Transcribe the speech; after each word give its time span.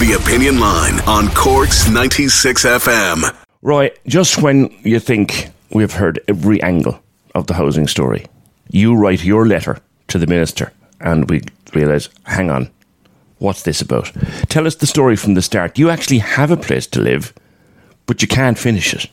The 0.00 0.14
Opinion 0.14 0.58
Line 0.58 0.98
on 1.00 1.28
Cork's 1.34 1.86
96 1.90 2.64
FM. 2.64 3.36
Roy, 3.60 3.90
just 4.06 4.40
when 4.40 4.74
you 4.82 4.98
think 4.98 5.50
we've 5.72 5.92
heard 5.92 6.18
every 6.26 6.62
angle 6.62 7.02
of 7.34 7.46
the 7.46 7.52
housing 7.52 7.86
story, 7.86 8.24
you 8.70 8.96
write 8.96 9.22
your 9.22 9.44
letter 9.44 9.78
to 10.08 10.16
the 10.16 10.26
minister, 10.26 10.72
and 11.00 11.28
we 11.28 11.42
realise, 11.74 12.08
hang 12.22 12.50
on, 12.50 12.70
what's 13.40 13.64
this 13.64 13.82
about? 13.82 14.10
Tell 14.48 14.66
us 14.66 14.76
the 14.76 14.86
story 14.86 15.16
from 15.16 15.34
the 15.34 15.42
start. 15.42 15.78
You 15.78 15.90
actually 15.90 16.20
have 16.20 16.50
a 16.50 16.56
place 16.56 16.86
to 16.86 17.00
live, 17.02 17.34
but 18.06 18.22
you 18.22 18.28
can't 18.28 18.56
finish 18.56 18.94
it. 18.94 19.06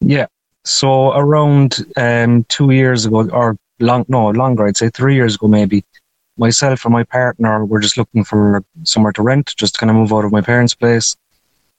Yeah. 0.00 0.26
So 0.64 1.14
around 1.14 1.84
um, 1.96 2.44
two 2.44 2.70
years 2.70 3.06
ago, 3.06 3.28
or 3.30 3.56
long, 3.80 4.04
no, 4.06 4.28
longer, 4.28 4.68
I'd 4.68 4.76
say 4.76 4.88
three 4.88 5.16
years 5.16 5.34
ago, 5.34 5.48
maybe, 5.48 5.82
myself 6.36 6.84
and 6.84 6.92
my 6.92 7.04
partner 7.04 7.64
were 7.64 7.80
just 7.80 7.96
looking 7.96 8.24
for 8.24 8.62
somewhere 8.84 9.12
to 9.12 9.22
rent, 9.22 9.54
just 9.56 9.74
to 9.74 9.80
kind 9.80 9.90
of 9.90 9.96
move 9.96 10.12
out 10.12 10.24
of 10.24 10.32
my 10.32 10.40
parents' 10.40 10.74
place. 10.74 11.16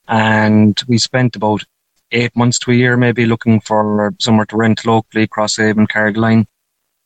And 0.08 0.80
we 0.88 0.98
spent 0.98 1.36
about 1.36 1.64
eight 2.12 2.36
months 2.36 2.60
to 2.60 2.72
a 2.72 2.76
year 2.76 2.98
maybe 2.98 3.26
looking 3.26 3.60
for 3.60 4.14
somewhere 4.20 4.46
to 4.48 4.58
rent 4.58 4.86
locally, 4.86 5.28
Crosshaven, 5.28 5.88
Carrigaline. 5.88 6.46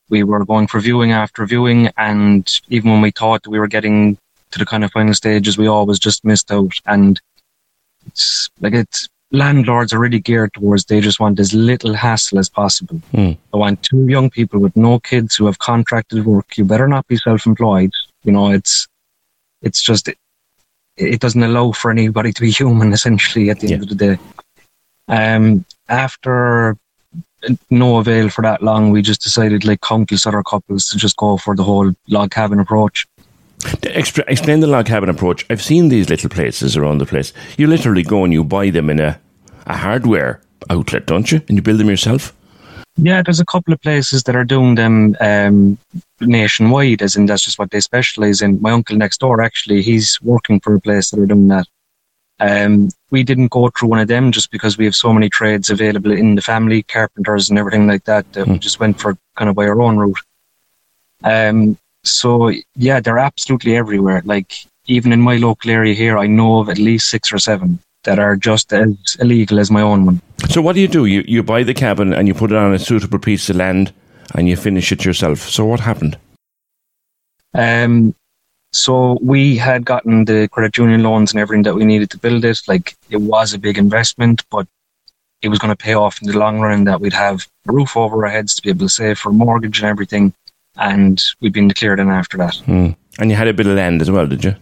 We 0.09 0.23
were 0.23 0.45
going 0.45 0.67
for 0.67 0.79
viewing 0.79 1.11
after 1.13 1.45
viewing, 1.45 1.89
and 1.97 2.49
even 2.69 2.91
when 2.91 3.01
we 3.01 3.11
thought 3.11 3.47
we 3.47 3.59
were 3.59 3.67
getting 3.67 4.17
to 4.51 4.59
the 4.59 4.65
kind 4.65 4.83
of 4.83 4.91
final 4.91 5.13
stages, 5.13 5.57
we 5.57 5.67
always 5.67 5.99
just 5.99 6.25
missed 6.25 6.51
out. 6.51 6.73
And 6.85 7.19
it's 8.07 8.49
like 8.59 8.73
it's 8.73 9.07
landlords 9.31 9.93
are 9.93 9.99
really 9.99 10.19
geared 10.19 10.53
towards 10.53 10.85
they 10.85 10.99
just 11.01 11.19
want 11.19 11.39
as 11.39 11.53
little 11.53 11.93
hassle 11.93 12.39
as 12.39 12.49
possible. 12.49 13.01
Mm. 13.13 13.37
I 13.53 13.57
want 13.57 13.81
two 13.83 14.07
young 14.07 14.29
people 14.29 14.59
with 14.59 14.75
no 14.75 14.99
kids 14.99 15.35
who 15.35 15.45
have 15.45 15.59
contracted 15.59 16.25
work. 16.25 16.57
You 16.57 16.65
better 16.65 16.87
not 16.87 17.07
be 17.07 17.17
self-employed. 17.17 17.91
You 18.23 18.31
know, 18.31 18.51
it's 18.51 18.87
it's 19.61 19.81
just 19.81 20.07
it, 20.07 20.17
it 20.97 21.19
doesn't 21.21 21.43
allow 21.43 21.71
for 21.71 21.91
anybody 21.91 22.33
to 22.33 22.41
be 22.41 22.51
human. 22.51 22.93
Essentially, 22.99 23.49
at 23.49 23.59
the 23.59 23.67
Yeah. 23.67 23.73
end 23.75 23.83
of 23.83 23.89
the 23.89 23.95
day. 23.95 24.17
Um, 25.07 25.65
after 25.89 26.77
no 27.69 27.97
avail 27.97 28.29
for 28.29 28.43
that 28.43 28.61
long, 28.61 28.91
we 28.91 29.01
just 29.01 29.21
decided, 29.23 29.65
like 29.65 29.81
countless 29.81 30.25
other 30.27 30.43
couples, 30.43 30.87
to 30.89 30.97
just 30.97 31.17
go 31.17 31.37
for 31.37 31.55
the 31.55 31.63
whole 31.63 31.91
log 32.07 32.31
cabin 32.31 32.59
approach. 32.59 33.07
Expl- 33.63 34.23
explain 34.27 34.59
the 34.59 34.67
log 34.67 34.85
cabin 34.85 35.09
approach. 35.09 35.45
I've 35.49 35.61
seen 35.61 35.89
these 35.89 36.09
little 36.09 36.29
places 36.29 36.77
around 36.77 36.99
the 36.99 37.05
place. 37.05 37.33
You 37.57 37.67
literally 37.67 38.03
go 38.03 38.23
and 38.23 38.33
you 38.33 38.43
buy 38.43 38.69
them 38.69 38.89
in 38.89 38.99
a, 38.99 39.19
a 39.65 39.77
hardware 39.77 40.41
outlet, 40.69 41.05
don't 41.05 41.31
you? 41.31 41.41
And 41.47 41.57
you 41.57 41.61
build 41.61 41.79
them 41.79 41.89
yourself. 41.89 42.33
Yeah, 42.97 43.21
there's 43.21 43.39
a 43.39 43.45
couple 43.45 43.73
of 43.73 43.81
places 43.81 44.23
that 44.23 44.35
are 44.35 44.43
doing 44.43 44.75
them 44.75 45.15
um, 45.21 45.77
nationwide, 46.19 47.01
as 47.01 47.15
in 47.15 47.25
that's 47.25 47.43
just 47.43 47.57
what 47.57 47.71
they 47.71 47.79
specialize 47.79 48.41
in. 48.41 48.61
My 48.61 48.71
uncle 48.71 48.97
next 48.97 49.19
door, 49.19 49.41
actually, 49.41 49.81
he's 49.81 50.21
working 50.21 50.59
for 50.59 50.75
a 50.75 50.81
place 50.81 51.09
that 51.09 51.19
are 51.19 51.25
doing 51.25 51.47
that. 51.47 51.67
Um, 52.41 52.89
we 53.11 53.23
didn't 53.23 53.51
go 53.51 53.69
through 53.69 53.89
one 53.89 53.99
of 53.99 54.07
them 54.07 54.31
just 54.31 54.51
because 54.51 54.77
we 54.77 54.85
have 54.85 54.95
so 54.95 55.13
many 55.13 55.29
trades 55.29 55.69
available 55.69 56.11
in 56.11 56.35
the 56.35 56.41
family, 56.41 56.83
carpenters 56.83 57.49
and 57.49 57.59
everything 57.59 57.87
like 57.87 58.03
that, 58.05 58.31
that 58.33 58.47
we 58.47 58.57
just 58.57 58.79
went 58.79 58.99
for 58.99 59.15
kind 59.35 59.49
of 59.49 59.55
by 59.55 59.67
our 59.67 59.81
own 59.81 59.97
route. 59.97 60.19
Um, 61.23 61.77
so 62.03 62.51
yeah, 62.75 62.99
they're 62.99 63.19
absolutely 63.19 63.75
everywhere. 63.75 64.21
Like 64.25 64.53
even 64.87 65.13
in 65.13 65.21
my 65.21 65.37
local 65.37 65.71
area 65.71 65.93
here, 65.93 66.17
I 66.17 66.27
know 66.27 66.59
of 66.59 66.69
at 66.69 66.77
least 66.77 67.09
six 67.09 67.31
or 67.31 67.39
seven 67.39 67.79
that 68.03 68.19
are 68.19 68.35
just 68.35 68.73
as 68.73 68.95
illegal 69.19 69.59
as 69.59 69.69
my 69.69 69.81
own 69.81 70.05
one. 70.05 70.21
So 70.49 70.61
what 70.61 70.73
do 70.73 70.81
you 70.81 70.87
do? 70.87 71.05
You 71.05 71.23
you 71.27 71.43
buy 71.43 71.63
the 71.63 71.73
cabin 71.73 72.13
and 72.13 72.27
you 72.27 72.33
put 72.33 72.51
it 72.51 72.57
on 72.57 72.73
a 72.73 72.79
suitable 72.79 73.19
piece 73.19 73.49
of 73.49 73.55
land 73.55 73.93
and 74.35 74.49
you 74.49 74.55
finish 74.55 74.91
it 74.91 75.05
yourself. 75.05 75.39
So 75.39 75.65
what 75.65 75.79
happened? 75.79 76.17
Um, 77.53 78.15
so 78.71 79.19
we 79.21 79.57
had 79.57 79.85
gotten 79.85 80.25
the 80.25 80.47
credit 80.47 80.77
union 80.77 81.03
loans 81.03 81.31
and 81.31 81.39
everything 81.39 81.63
that 81.63 81.75
we 81.75 81.85
needed 81.85 82.09
to 82.11 82.17
build 82.17 82.45
it. 82.45 82.59
Like 82.67 82.95
it 83.09 83.17
was 83.17 83.53
a 83.53 83.59
big 83.59 83.77
investment, 83.77 84.43
but 84.49 84.67
it 85.41 85.49
was 85.49 85.59
going 85.59 85.75
to 85.75 85.83
pay 85.83 85.93
off 85.93 86.21
in 86.21 86.29
the 86.29 86.37
long 86.37 86.59
run. 86.59 86.85
That 86.85 87.01
we'd 87.01 87.13
have 87.13 87.47
a 87.67 87.73
roof 87.73 87.97
over 87.97 88.25
our 88.25 88.31
heads 88.31 88.55
to 88.55 88.61
be 88.61 88.69
able 88.69 88.85
to 88.85 88.89
save 88.89 89.19
for 89.19 89.29
a 89.29 89.33
mortgage 89.33 89.79
and 89.79 89.89
everything, 89.89 90.33
and 90.77 91.21
we'd 91.39 91.53
been 91.53 91.67
declared 91.67 91.99
in 91.99 92.09
after 92.09 92.37
that. 92.37 92.55
Hmm. 92.57 92.91
And 93.19 93.29
you 93.29 93.35
had 93.35 93.47
a 93.47 93.53
bit 93.53 93.67
of 93.67 93.75
land 93.75 94.01
as 94.01 94.09
well, 94.09 94.27
did 94.27 94.43
you? 94.43 94.55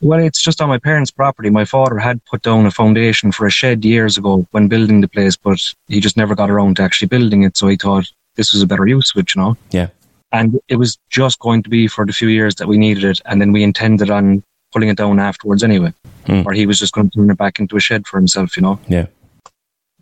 Well, 0.00 0.18
it's 0.18 0.42
just 0.42 0.60
on 0.60 0.68
my 0.68 0.78
parents' 0.78 1.10
property. 1.12 1.48
My 1.48 1.64
father 1.64 1.98
had 1.98 2.24
put 2.24 2.42
down 2.42 2.66
a 2.66 2.70
foundation 2.72 3.30
for 3.30 3.46
a 3.46 3.50
shed 3.50 3.84
years 3.84 4.18
ago 4.18 4.46
when 4.50 4.66
building 4.66 5.00
the 5.00 5.06
place, 5.08 5.36
but 5.36 5.60
he 5.86 6.00
just 6.00 6.16
never 6.16 6.34
got 6.34 6.50
around 6.50 6.76
to 6.76 6.82
actually 6.82 7.06
building 7.08 7.44
it. 7.44 7.56
So 7.56 7.68
he 7.68 7.76
thought 7.76 8.10
this 8.34 8.52
was 8.52 8.62
a 8.62 8.66
better 8.66 8.86
use 8.86 9.12
of 9.14 9.20
it, 9.20 9.34
you 9.34 9.40
know. 9.42 9.56
Yeah. 9.70 9.88
and 10.32 10.58
it 10.68 10.76
was 10.76 10.98
just 11.10 11.38
going 11.40 11.62
to 11.62 11.68
be 11.68 11.86
for 11.86 12.06
the 12.06 12.12
few 12.12 12.28
years 12.28 12.54
that 12.54 12.66
we 12.66 12.78
needed 12.78 13.04
it, 13.04 13.20
and 13.26 13.38
then 13.40 13.52
we 13.52 13.62
intended 13.62 14.08
on 14.10 14.42
pulling 14.72 14.88
it 14.88 14.96
down 14.96 15.20
afterwards 15.20 15.62
anyway, 15.62 15.92
Hmm. 16.26 16.42
or 16.46 16.52
he 16.54 16.64
was 16.64 16.78
just 16.78 16.94
going 16.94 17.10
to 17.10 17.18
turn 17.18 17.30
it 17.30 17.36
back 17.36 17.60
into 17.60 17.76
a 17.76 17.80
shed 17.80 18.06
for 18.06 18.16
himself, 18.16 18.56
you 18.56 18.62
know. 18.62 18.80
Yeah. 18.88 19.06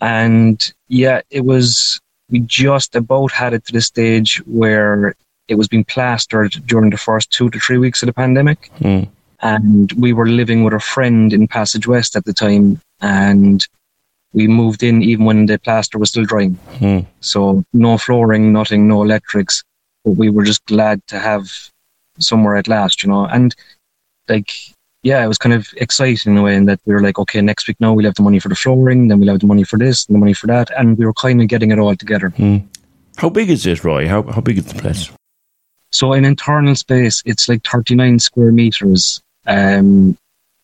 And 0.01 0.73
yeah, 0.89 1.21
it 1.31 1.45
was 1.45 2.01
we 2.31 2.41
just 2.41 2.95
about 2.97 3.33
had 3.33 3.53
it 3.55 3.65
to 3.67 3.73
the 3.73 3.81
stage 3.81 4.37
where 4.47 5.15
it 5.49 5.57
was 5.57 5.69
being 5.69 5.85
plastered 5.85 6.53
during 6.67 6.91
the 6.91 6.97
first 6.97 7.31
two 7.33 7.51
to 7.51 7.59
three 7.59 7.79
weeks 7.79 8.03
of 8.03 8.07
the 8.07 8.13
pandemic, 8.13 8.71
Hmm. 8.79 9.05
and 9.43 9.93
we 9.93 10.13
were 10.13 10.29
living 10.29 10.63
with 10.65 10.75
a 10.75 10.81
friend 10.81 11.33
in 11.33 11.49
Passage 11.49 11.87
West 11.87 12.17
at 12.17 12.25
the 12.25 12.33
time, 12.33 12.81
and 13.01 13.67
we 14.33 14.47
moved 14.47 14.83
in 14.83 15.03
even 15.03 15.25
when 15.25 15.47
the 15.47 15.59
plaster 15.59 15.99
was 15.99 16.11
still 16.11 16.25
drying. 16.25 16.55
Hmm. 16.79 17.01
So 17.21 17.65
no 17.73 17.99
flooring, 17.99 18.53
nothing, 18.53 18.87
no 18.87 19.03
electrics. 19.03 19.65
But 20.05 20.13
we 20.13 20.31
were 20.31 20.45
just 20.45 20.65
glad 20.67 21.05
to 21.09 21.19
have 21.19 21.51
somewhere 22.21 22.57
at 22.57 22.69
last, 22.69 23.03
you 23.03 23.09
know. 23.09 23.27
And 23.27 23.55
like, 24.29 24.53
yeah, 25.03 25.25
it 25.25 25.29
was 25.29 25.39
kind 25.39 25.53
of 25.55 25.69
exciting 25.77 26.33
in 26.33 26.39
a 26.39 26.43
way 26.43 26.55
in 26.57 26.67
that 26.67 26.81
we 26.87 26.93
were 26.95 27.01
like, 27.01 27.19
okay, 27.19 27.41
next 27.41 27.67
week 27.69 27.77
now 27.81 27.93
we'll 27.93 28.05
have 28.05 28.15
the 28.15 28.23
money 28.23 28.39
for 28.39 28.49
the 28.49 28.55
flooring, 28.55 29.09
then 29.09 29.19
we'll 29.21 29.31
have 29.31 29.41
the 29.41 29.47
money 29.47 29.65
for 29.65 29.79
this 29.79 30.07
and 30.07 30.15
the 30.15 30.19
money 30.19 30.35
for 30.35 30.47
that. 30.49 30.71
And 30.79 30.99
we 30.99 31.07
were 31.07 31.15
kind 31.15 31.41
of 31.41 31.49
getting 31.49 31.71
it 31.71 31.79
all 31.79 31.95
together. 31.97 32.29
Hmm. 32.31 32.59
How 33.17 33.29
big 33.29 33.51
is 33.51 33.67
it, 33.67 33.83
Roy? 33.85 34.07
How 34.09 34.23
how 34.23 34.41
big 34.41 34.59
is 34.59 34.67
the 34.67 34.81
place? 34.81 35.11
So 35.91 36.13
in 36.13 36.25
internal 36.25 36.75
space, 36.77 37.23
it's 37.27 37.49
like 37.49 37.67
39 37.67 38.19
square 38.21 38.53
meters. 38.53 39.21
Um, 39.47 40.17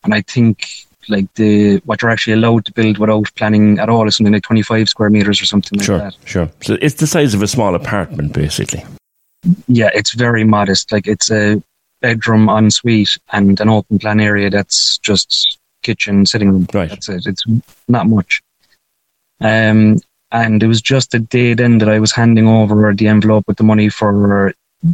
and 0.03 0.13
I 0.13 0.21
think 0.21 0.65
like 1.09 1.31
the, 1.35 1.77
what 1.85 2.01
you're 2.01 2.11
actually 2.11 2.33
allowed 2.33 2.65
to 2.65 2.71
build 2.73 2.97
without 2.97 3.27
planning 3.35 3.79
at 3.79 3.89
all 3.89 4.07
is 4.07 4.15
something 4.17 4.33
like 4.33 4.43
25 4.43 4.87
square 4.89 5.09
meters 5.09 5.41
or 5.41 5.45
something 5.45 5.77
like 5.79 5.85
Sure, 5.85 5.97
that. 5.99 6.15
sure. 6.25 6.49
So 6.61 6.77
it's 6.81 6.95
the 6.95 7.07
size 7.07 7.33
of 7.33 7.41
a 7.41 7.47
small 7.47 7.75
apartment, 7.75 8.33
basically. 8.33 8.83
yeah, 9.67 9.89
it's 9.93 10.13
very 10.13 10.43
modest. 10.43 10.91
Like 10.91 11.07
it's 11.07 11.29
a 11.31 11.61
bedroom 12.01 12.49
ensuite 12.49 13.17
and 13.31 13.59
an 13.59 13.69
open 13.69 13.99
plan 13.99 14.19
area 14.19 14.49
that's 14.49 14.97
just 14.99 15.57
kitchen, 15.83 16.25
sitting 16.25 16.51
room. 16.51 16.67
Right. 16.73 16.89
That's 16.89 17.09
it. 17.09 17.25
It's 17.25 17.43
not 17.87 18.07
much. 18.07 18.41
Um, 19.39 19.99
and 20.31 20.61
it 20.61 20.67
was 20.67 20.81
just 20.81 21.11
the 21.11 21.19
day 21.19 21.53
then 21.53 21.77
that 21.77 21.89
I 21.89 21.99
was 21.99 22.11
handing 22.11 22.47
over 22.47 22.93
the 22.93 23.07
envelope 23.07 23.45
with 23.47 23.57
the 23.57 23.63
money 23.63 23.89
for 23.89 24.53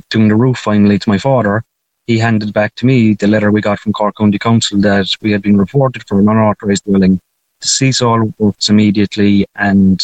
doing 0.09 0.27
the 0.27 0.35
roof 0.35 0.57
finally 0.59 0.99
to 0.99 1.09
my 1.09 1.17
father. 1.17 1.63
He 2.05 2.17
handed 2.17 2.53
back 2.53 2.75
to 2.75 2.85
me 2.85 3.13
the 3.13 3.27
letter 3.27 3.51
we 3.51 3.61
got 3.61 3.79
from 3.79 3.93
Cork 3.93 4.17
County 4.17 4.37
Council 4.37 4.79
that 4.81 5.15
we 5.21 5.31
had 5.31 5.41
been 5.41 5.57
reported 5.57 6.05
for 6.07 6.19
an 6.19 6.27
unauthorised 6.27 6.83
dwelling 6.83 7.19
to 7.61 7.67
cease 7.67 8.01
all 8.01 8.33
works 8.37 8.69
immediately, 8.69 9.45
and 9.55 10.03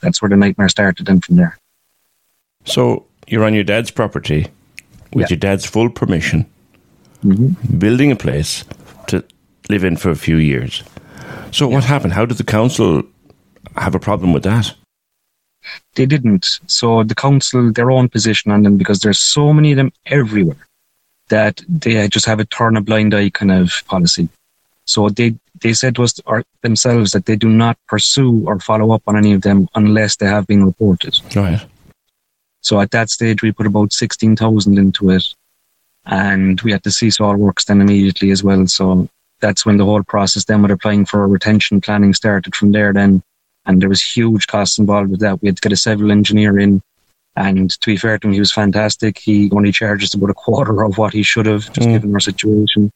that's 0.00 0.22
where 0.22 0.30
the 0.30 0.36
nightmare 0.36 0.70
started. 0.70 1.06
Then 1.06 1.20
from 1.20 1.36
there. 1.36 1.58
So 2.64 3.04
you're 3.26 3.44
on 3.44 3.54
your 3.54 3.64
dad's 3.64 3.90
property, 3.90 4.48
with 5.12 5.30
Yeah. 5.30 5.34
your 5.34 5.38
dad's 5.38 5.66
full 5.66 5.90
permission, 5.90 6.46
mm-hmm. 7.24 7.78
building 7.78 8.10
a 8.12 8.16
place 8.16 8.64
to 9.08 9.24
live 9.68 9.84
in 9.84 9.96
for 9.96 10.10
a 10.10 10.16
few 10.16 10.36
years. 10.36 10.82
So 11.50 11.68
what 11.68 11.84
happened? 11.84 12.12
How 12.12 12.26
did 12.26 12.38
the 12.38 12.44
council 12.44 13.02
have 13.76 13.94
a 13.94 14.00
problem 14.00 14.32
with 14.32 14.42
that? 14.44 14.74
They 15.94 16.06
didn't. 16.06 16.60
So 16.66 17.02
the 17.02 17.14
council, 17.14 17.72
their 17.72 17.90
own 17.90 18.08
position 18.08 18.52
on 18.52 18.62
them, 18.62 18.76
because 18.76 19.00
there's 19.00 19.18
so 19.18 19.52
many 19.52 19.72
of 19.72 19.76
them 19.76 19.92
everywhere, 20.06 20.66
that 21.28 21.60
they 21.68 22.06
just 22.08 22.26
have 22.26 22.38
a 22.38 22.44
turn 22.44 22.76
a 22.76 22.80
blind 22.80 23.14
eye 23.14 23.30
kind 23.30 23.50
of 23.50 23.82
policy. 23.86 24.28
So 24.84 25.08
they 25.08 25.34
they 25.60 25.72
said 25.72 25.96
to 25.96 26.04
us 26.04 26.20
or 26.26 26.44
themselves 26.62 27.10
that 27.12 27.26
they 27.26 27.34
do 27.34 27.48
not 27.48 27.76
pursue 27.88 28.44
or 28.46 28.60
follow 28.60 28.92
up 28.92 29.02
on 29.06 29.16
any 29.16 29.32
of 29.32 29.42
them 29.42 29.68
unless 29.74 30.16
they 30.16 30.26
have 30.26 30.46
been 30.46 30.64
reported. 30.64 31.18
Right. 31.34 31.66
So 32.66 32.80
at 32.80 32.90
that 32.90 33.10
stage, 33.10 33.42
we 33.42 33.52
put 33.52 33.68
about 33.68 33.92
16,000 33.92 34.76
into 34.76 35.10
it 35.10 35.22
and 36.04 36.60
we 36.62 36.72
had 36.72 36.82
to 36.82 36.90
cease 36.90 37.20
all 37.20 37.36
works 37.36 37.64
then 37.64 37.80
immediately 37.80 38.32
as 38.32 38.42
well. 38.42 38.66
So 38.66 39.08
that's 39.40 39.64
when 39.64 39.76
the 39.76 39.84
whole 39.84 40.02
process 40.02 40.46
then 40.46 40.62
with 40.62 40.72
applying 40.72 41.04
for 41.04 41.22
a 41.22 41.28
retention 41.28 41.80
planning 41.80 42.12
started 42.12 42.56
from 42.56 42.72
there 42.72 42.92
then. 42.92 43.22
And 43.66 43.80
there 43.80 43.88
was 43.88 44.02
huge 44.02 44.48
costs 44.48 44.78
involved 44.78 45.12
with 45.12 45.20
that. 45.20 45.40
We 45.40 45.46
had 45.46 45.58
to 45.58 45.60
get 45.60 45.70
a 45.70 45.76
civil 45.76 46.10
engineer 46.10 46.58
in. 46.58 46.82
And 47.36 47.70
to 47.70 47.86
be 47.86 47.96
fair 47.96 48.18
to 48.18 48.26
him, 48.26 48.32
he 48.32 48.40
was 48.40 48.50
fantastic. 48.50 49.18
He 49.18 49.48
only 49.52 49.70
charged 49.70 50.02
us 50.02 50.14
about 50.14 50.30
a 50.30 50.34
quarter 50.44 50.82
of 50.82 50.98
what 50.98 51.12
he 51.12 51.22
should 51.22 51.46
have, 51.46 51.72
just 51.72 51.88
given 51.88 52.14
our 52.14 52.20
situation. 52.20 52.90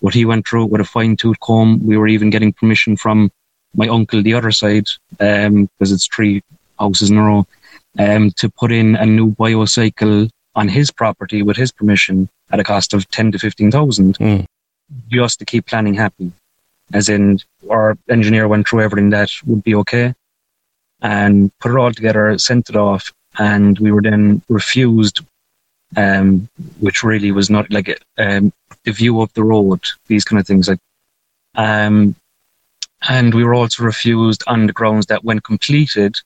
But 0.00 0.14
he 0.14 0.24
went 0.24 0.46
through 0.46 0.66
it 0.66 0.70
with 0.70 0.82
a 0.82 0.84
fine 0.84 1.16
tooth 1.16 1.40
comb. 1.40 1.84
We 1.84 1.96
were 1.96 2.06
even 2.06 2.30
getting 2.30 2.52
permission 2.52 2.96
from 2.96 3.32
my 3.74 3.88
uncle 3.88 4.22
the 4.22 4.34
other 4.34 4.52
side, 4.52 4.86
um, 5.18 5.68
because 5.78 5.90
it's 5.90 6.06
three 6.06 6.44
houses 6.78 7.10
in 7.10 7.16
a 7.16 7.24
row, 7.24 7.46
um, 7.98 8.30
to 8.32 8.48
put 8.48 8.72
in 8.72 8.96
a 8.96 9.06
new 9.06 9.32
biocycle 9.32 10.30
on 10.54 10.68
his 10.68 10.90
property 10.90 11.42
with 11.42 11.56
his 11.56 11.72
permission 11.72 12.28
at 12.50 12.60
a 12.60 12.64
cost 12.64 12.94
of 12.94 13.08
ten 13.08 13.30
to 13.32 13.38
fifteen 13.38 13.70
thousand, 13.70 14.18
Mm. 14.18 14.46
just 15.08 15.38
to 15.38 15.44
keep 15.44 15.66
planning 15.66 15.94
happy. 15.94 16.32
As 16.92 17.08
in, 17.08 17.40
our 17.68 17.96
engineer 18.08 18.48
went 18.48 18.66
through 18.68 18.82
everything 18.82 19.10
that 19.10 19.30
would 19.46 19.62
be 19.62 19.74
okay, 19.76 20.14
and 21.00 21.50
put 21.60 21.70
it 21.72 21.78
all 21.78 21.92
together, 21.92 22.36
sent 22.38 22.68
it 22.68 22.76
off, 22.76 23.12
and 23.38 23.78
we 23.78 23.92
were 23.92 24.02
then 24.02 24.42
refused, 24.48 25.20
um, 25.96 26.48
which 26.80 27.04
really 27.04 27.30
was 27.30 27.48
not 27.48 27.70
like 27.70 28.02
um, 28.18 28.52
the 28.84 28.92
view 28.92 29.20
of 29.20 29.32
the 29.34 29.44
road, 29.44 29.80
these 30.08 30.24
kind 30.24 30.40
of 30.40 30.46
things 30.46 30.68
like. 30.68 30.80
Um, 31.54 32.14
and 33.08 33.34
we 33.34 33.44
were 33.44 33.54
also 33.54 33.82
refused 33.84 34.42
on 34.46 34.66
the 34.66 34.72
grounds 34.72 35.06
that 35.06 35.24
when 35.24 35.40
completed, 35.40 36.20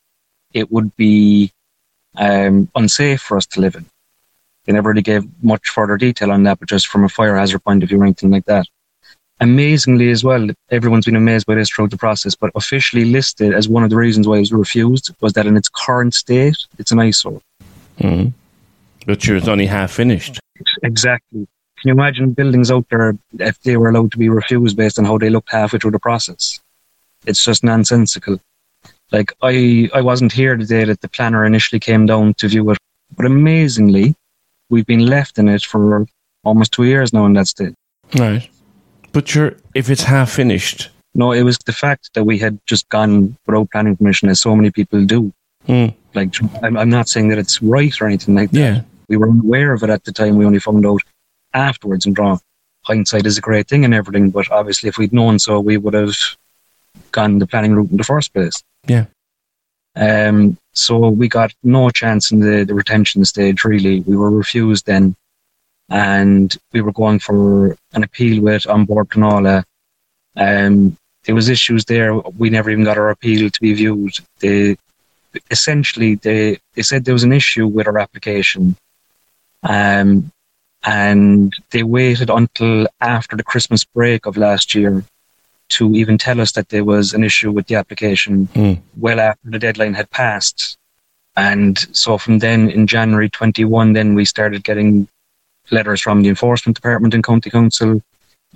it 0.55 0.71
would 0.73 0.97
be 0.97 1.53
um, 2.17 2.71
unsafe 2.75 3.21
for 3.21 3.37
us 3.37 3.47
to 3.47 3.61
live 3.61 3.75
in. 3.75 3.85
They 4.65 4.73
never 4.73 4.91
really 4.91 5.03
gave 5.03 5.25
much 5.43 5.69
further 5.69 5.97
detail 5.99 6.33
on 6.33 6.45
that, 6.45 6.59
but 6.59 6.69
just 6.69 6.87
from 6.87 7.05
a 7.05 7.09
fire 7.09 7.37
hazard 7.37 7.63
point 7.65 7.83
of 7.83 7.89
view 7.89 8.01
or 8.01 8.05
anything 8.05 8.31
like 8.31 8.47
that. 8.47 8.67
Amazingly, 9.41 10.11
as 10.11 10.23
well, 10.23 10.49
everyone's 10.71 11.05
been 11.05 11.17
amazed 11.17 11.47
by 11.47 11.57
this 11.57 11.69
throughout 11.69 11.91
the 11.91 11.99
process, 11.99 12.35
but 12.35 12.53
officially 12.55 13.05
listed 13.05 13.53
as 13.53 13.69
one 13.69 13.83
of 13.83 13.91
the 13.91 13.97
reasons 13.97 14.29
why 14.29 14.37
it 14.37 14.41
was 14.41 14.53
refused 14.53 15.15
was 15.21 15.33
that 15.35 15.45
in 15.45 15.57
its 15.57 15.69
current 15.69 16.15
state, 16.15 16.57
it's 16.79 16.93
an 16.93 17.01
eyesore. 17.01 17.43
Mm. 17.99 18.33
But 19.07 19.23
sure, 19.23 19.37
it's 19.37 19.49
only 19.49 19.67
half 19.67 19.91
finished. 19.91 20.39
Exactly. 20.83 21.47
Can 21.81 21.89
you 21.89 21.93
imagine 21.93 22.33
buildings 22.33 22.71
out 22.71 22.89
there 22.89 23.19
if 23.39 23.61
they 23.63 23.77
were 23.77 23.91
allowed 23.91 24.13
to 24.13 24.19
be 24.19 24.29
refused 24.29 24.77
based 24.77 24.99
on 24.99 25.05
how 25.05 25.19
they 25.19 25.29
looked 25.29 25.51
halfway 25.51 25.79
through 25.79 25.91
the 25.91 25.99
process? 25.99 26.61
It's 27.27 27.45
just 27.45 27.65
nonsensical. 27.65 28.41
Like 29.13 29.33
I, 29.43 29.89
I 29.95 30.01
wasn't 30.01 30.33
here 30.33 30.57
the 30.57 30.65
day 30.65 30.85
that 30.85 31.01
the 31.01 31.09
planner 31.09 31.45
initially 31.45 31.81
came 31.81 32.07
down 32.07 32.35
to 32.35 32.49
view 32.49 32.69
it, 32.71 32.79
but 33.17 33.27
amazingly, 33.27 34.15
we've 34.71 34.87
been 34.87 35.07
left 35.07 35.39
in 35.39 35.49
it 35.49 35.63
for 35.65 36.07
almost 36.45 36.73
two 36.73 36.85
years 36.85 37.13
now 37.13 37.25
and 37.27 37.37
that's 37.37 37.51
state. 37.51 37.75
Right. 38.19 38.49
But 39.13 39.29
sure, 39.29 39.57
if 39.75 39.89
it's 39.91 40.03
half 40.03 40.31
finished, 40.33 40.91
No, 41.15 41.31
it 41.33 41.43
was 41.45 41.59
the 41.59 41.73
fact 41.73 42.11
that 42.15 42.25
we 42.25 42.39
had 42.39 42.59
just 42.67 42.89
gone 42.89 43.37
without 43.47 43.71
planning 43.71 43.97
permission, 43.97 44.29
as 44.29 44.41
so 44.41 44.57
many 44.57 44.71
people 44.73 45.05
do. 45.05 45.33
mm, 45.69 45.95
Like, 46.15 46.35
I'm, 46.65 46.77
I'm 46.77 46.91
not 46.91 47.09
saying 47.09 47.29
that 47.29 47.39
it's 47.39 47.63
right 47.63 47.95
or 48.01 48.07
anything 48.07 48.35
like 48.35 48.51
that. 48.51 48.59
yeah, 48.59 48.81
We 49.09 49.17
were 49.17 49.31
unaware 49.31 49.73
of 49.73 49.83
it 49.85 49.91
at 49.91 50.03
the 50.05 50.13
time. 50.13 50.37
We 50.37 50.45
only 50.45 50.59
found 50.59 50.85
out 50.85 51.03
afterwards. 51.53 52.05
And 52.07 52.17
draw 52.17 52.39
hindsight 52.83 53.27
is 53.27 53.39
a 53.39 53.41
great 53.41 53.69
thing 53.69 53.85
and 53.85 53.95
everything, 53.95 54.31
but 54.31 54.51
obviously, 54.51 54.89
if 54.89 54.99
we'd 54.99 55.13
known 55.13 55.39
so, 55.39 55.61
we 55.61 55.77
would 55.77 55.95
have 55.95 56.17
gone 57.13 57.39
the 57.39 57.47
planning 57.47 57.75
route 57.77 57.91
in 57.93 57.97
the 57.97 58.05
first 58.05 58.35
place. 58.35 58.61
Yeah. 58.87 59.07
Um, 59.97 60.59
so 60.73 61.09
we 61.09 61.29
got 61.29 61.53
no 61.63 61.91
chance 61.91 62.33
in 62.33 62.41
the, 62.41 62.65
the 62.65 62.75
retention 62.75 63.25
stage, 63.25 63.65
really. 63.65 64.01
We 64.01 64.17
were 64.17 64.31
refused 64.31 64.87
then. 64.87 65.15
And 65.91 66.57
we 66.73 66.81
were 66.81 66.93
going 66.93 67.19
for 67.19 67.77
an 67.93 68.03
appeal 68.03 68.43
with 68.43 68.67
An 68.67 68.85
Bord 68.87 69.11
Pleanála. 69.11 69.65
Um, 70.37 70.97
there 71.25 71.35
was 71.35 71.49
issues 71.49 71.85
there. 71.85 72.15
We 72.15 72.51
never 72.51 72.71
even 72.71 72.85
got 72.85 72.99
our 72.99 73.11
appeal 73.11 73.51
to 73.51 73.61
be 73.61 73.75
viewed. 73.75 74.15
They 74.41 74.77
essentially 75.51 76.17
they 76.17 76.59
they 76.75 76.83
said 76.83 77.05
there 77.05 77.15
was 77.15 77.25
an 77.25 77.33
issue 77.33 77.67
with 77.67 77.87
our 77.87 77.99
application, 77.99 78.77
um, 79.63 80.31
and 80.85 81.53
they 81.71 81.83
waited 81.83 82.31
until 82.31 82.87
after 83.01 83.37
the 83.37 83.45
Christmas 83.45 83.85
break 83.85 84.27
of 84.27 84.37
last 84.37 84.75
year 84.75 85.05
to 85.71 85.95
even 85.95 86.19
tell 86.19 86.41
us 86.41 86.53
that 86.53 86.69
there 86.69 86.85
was 86.85 87.15
an 87.15 87.25
issue 87.25 87.51
with 87.51 87.67
the 87.67 87.75
application. 87.75 88.47
Mm. 88.49 88.81
Well 88.97 89.21
after 89.21 89.51
the 89.51 89.59
deadline 89.59 89.95
had 89.95 90.11
passed, 90.11 90.77
and 91.37 91.79
so 91.97 92.19
from 92.19 92.39
then 92.39 92.71
in 92.71 92.87
January 92.87 93.29
21, 93.29 93.93
then 93.93 94.15
we 94.15 94.25
started 94.25 94.63
getting 94.63 95.09
letters 95.71 96.01
from 96.01 96.23
the 96.23 96.29
enforcement 96.29 96.77
department 96.77 97.15
and 97.15 97.25
county 97.25 97.51
council 97.51 98.03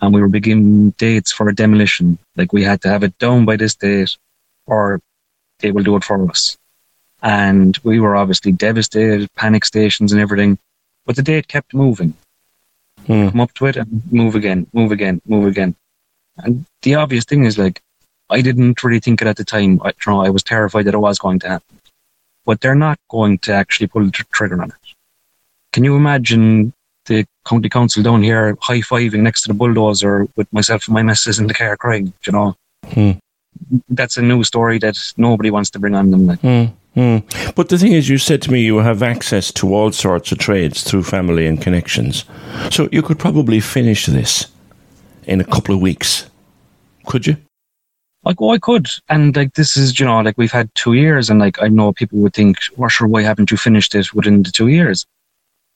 and 0.00 0.14
we 0.14 0.20
were 0.20 0.28
beginning 0.28 0.90
dates 0.90 1.32
for 1.32 1.48
a 1.48 1.54
demolition. 1.54 2.18
Like 2.36 2.52
we 2.52 2.64
had 2.64 2.80
to 2.82 2.88
have 2.88 3.02
it 3.02 3.18
done 3.18 3.44
by 3.44 3.56
this 3.56 3.74
date, 3.74 4.16
or 4.66 5.00
they 5.60 5.70
will 5.70 5.82
do 5.82 5.96
it 5.96 6.04
for 6.04 6.28
us. 6.30 6.56
And 7.22 7.76
we 7.82 7.98
were 7.98 8.16
obviously 8.16 8.52
devastated, 8.52 9.28
panic 9.34 9.64
stations 9.64 10.12
and 10.12 10.20
everything. 10.20 10.58
But 11.04 11.16
the 11.16 11.22
date 11.22 11.48
kept 11.48 11.74
moving. 11.74 12.14
Mm. 13.06 13.30
Come 13.30 13.40
up 13.40 13.52
to 13.54 13.66
it 13.66 13.76
and 13.76 14.02
move 14.12 14.34
again, 14.34 14.66
move 14.72 14.92
again, 14.92 15.20
move 15.26 15.46
again. 15.46 15.74
And 16.38 16.64
the 16.82 16.94
obvious 16.94 17.24
thing 17.24 17.44
is 17.44 17.58
like, 17.58 17.80
I 18.30 18.40
didn't 18.40 18.82
really 18.84 19.00
think 19.00 19.22
it 19.22 19.28
at 19.28 19.36
the 19.36 19.44
time. 19.44 19.80
I, 19.82 19.88
you 19.88 20.12
know, 20.12 20.20
I 20.20 20.30
was 20.30 20.42
terrified 20.42 20.84
that 20.84 20.94
it 20.94 20.98
was 20.98 21.18
going 21.18 21.38
to 21.40 21.48
happen. 21.48 21.76
But 22.44 22.60
they're 22.60 22.74
not 22.74 22.98
going 23.10 23.38
to 23.40 23.52
actually 23.52 23.88
pull 23.88 24.04
the 24.04 24.10
tr- 24.10 24.24
trigger 24.32 24.62
on 24.62 24.70
it. 24.70 24.94
Can 25.72 25.84
you 25.84 25.96
imagine 25.96 26.72
the 27.08 27.26
county 27.44 27.68
council 27.68 28.02
down 28.02 28.22
here 28.22 28.56
high 28.60 28.80
fiving 28.80 29.20
next 29.20 29.42
to 29.42 29.48
the 29.48 29.54
bulldozer 29.54 30.28
with 30.36 30.50
myself 30.52 30.86
and 30.86 30.94
my 30.94 31.02
missus 31.02 31.38
in 31.38 31.46
the 31.46 31.54
car 31.54 31.76
crying, 31.76 32.12
you 32.24 32.32
know. 32.32 32.54
Hmm. 32.86 33.12
That's 33.88 34.16
a 34.16 34.22
new 34.22 34.44
story 34.44 34.78
that 34.78 34.96
nobody 35.16 35.50
wants 35.50 35.70
to 35.70 35.78
bring 35.78 35.94
on 35.94 36.10
them. 36.10 36.26
Like, 36.26 36.40
Mm, 36.42 36.72
mm. 36.96 37.54
But 37.56 37.70
the 37.70 37.78
thing 37.78 37.92
is, 37.92 38.08
you 38.08 38.18
said 38.18 38.40
to 38.42 38.52
me 38.52 38.60
you 38.60 38.76
have 38.78 39.02
access 39.02 39.52
to 39.54 39.74
all 39.74 39.90
sorts 39.90 40.30
of 40.30 40.38
trades 40.38 40.84
through 40.84 41.02
family 41.02 41.46
and 41.46 41.60
connections. 41.60 42.24
So 42.70 42.88
you 42.92 43.02
could 43.02 43.18
probably 43.18 43.58
finish 43.60 44.06
this 44.06 44.46
in 45.26 45.40
a 45.40 45.44
couple 45.44 45.74
of 45.74 45.80
weeks. 45.80 46.27
Could 47.08 47.26
you? 47.26 47.36
like, 48.24 48.42
oh, 48.42 48.50
I 48.50 48.58
could. 48.58 48.88
And 49.08 49.34
like, 49.34 49.54
this 49.54 49.76
is, 49.76 49.98
you 49.98 50.04
know, 50.04 50.20
like 50.20 50.36
we've 50.36 50.52
had 50.52 50.74
two 50.74 50.92
years, 50.92 51.30
and 51.30 51.38
like, 51.38 51.62
I 51.62 51.68
know 51.68 51.92
people 51.92 52.18
would 52.18 52.34
think, 52.34 52.58
sure, 52.88 53.08
why 53.08 53.22
haven't 53.22 53.50
you 53.50 53.56
finished 53.56 53.94
it 53.94 54.12
within 54.12 54.42
the 54.42 54.50
two 54.50 54.68
years? 54.68 55.06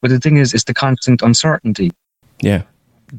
But 0.02 0.10
the 0.10 0.20
thing 0.20 0.36
is, 0.36 0.52
it's 0.52 0.64
the 0.64 0.74
constant 0.74 1.22
uncertainty. 1.22 1.92
Yeah. 2.40 2.62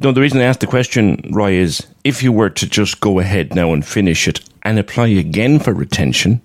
No, 0.01 0.12
the 0.12 0.22
reason 0.22 0.39
I 0.39 0.43
asked 0.43 0.60
the 0.60 0.67
question, 0.67 1.29
Roy, 1.32 1.53
is 1.53 1.86
if 2.03 2.22
you 2.22 2.32
were 2.32 2.50
to 2.50 2.67
just 2.67 3.00
go 3.00 3.20
ahead 3.20 3.55
now 3.55 3.74
and 3.74 3.86
finish 3.86 4.27
it 4.27 4.41
and 4.63 4.77
apply 4.77 5.08
again 5.08 5.60
for 5.60 5.74
retention 5.74 6.41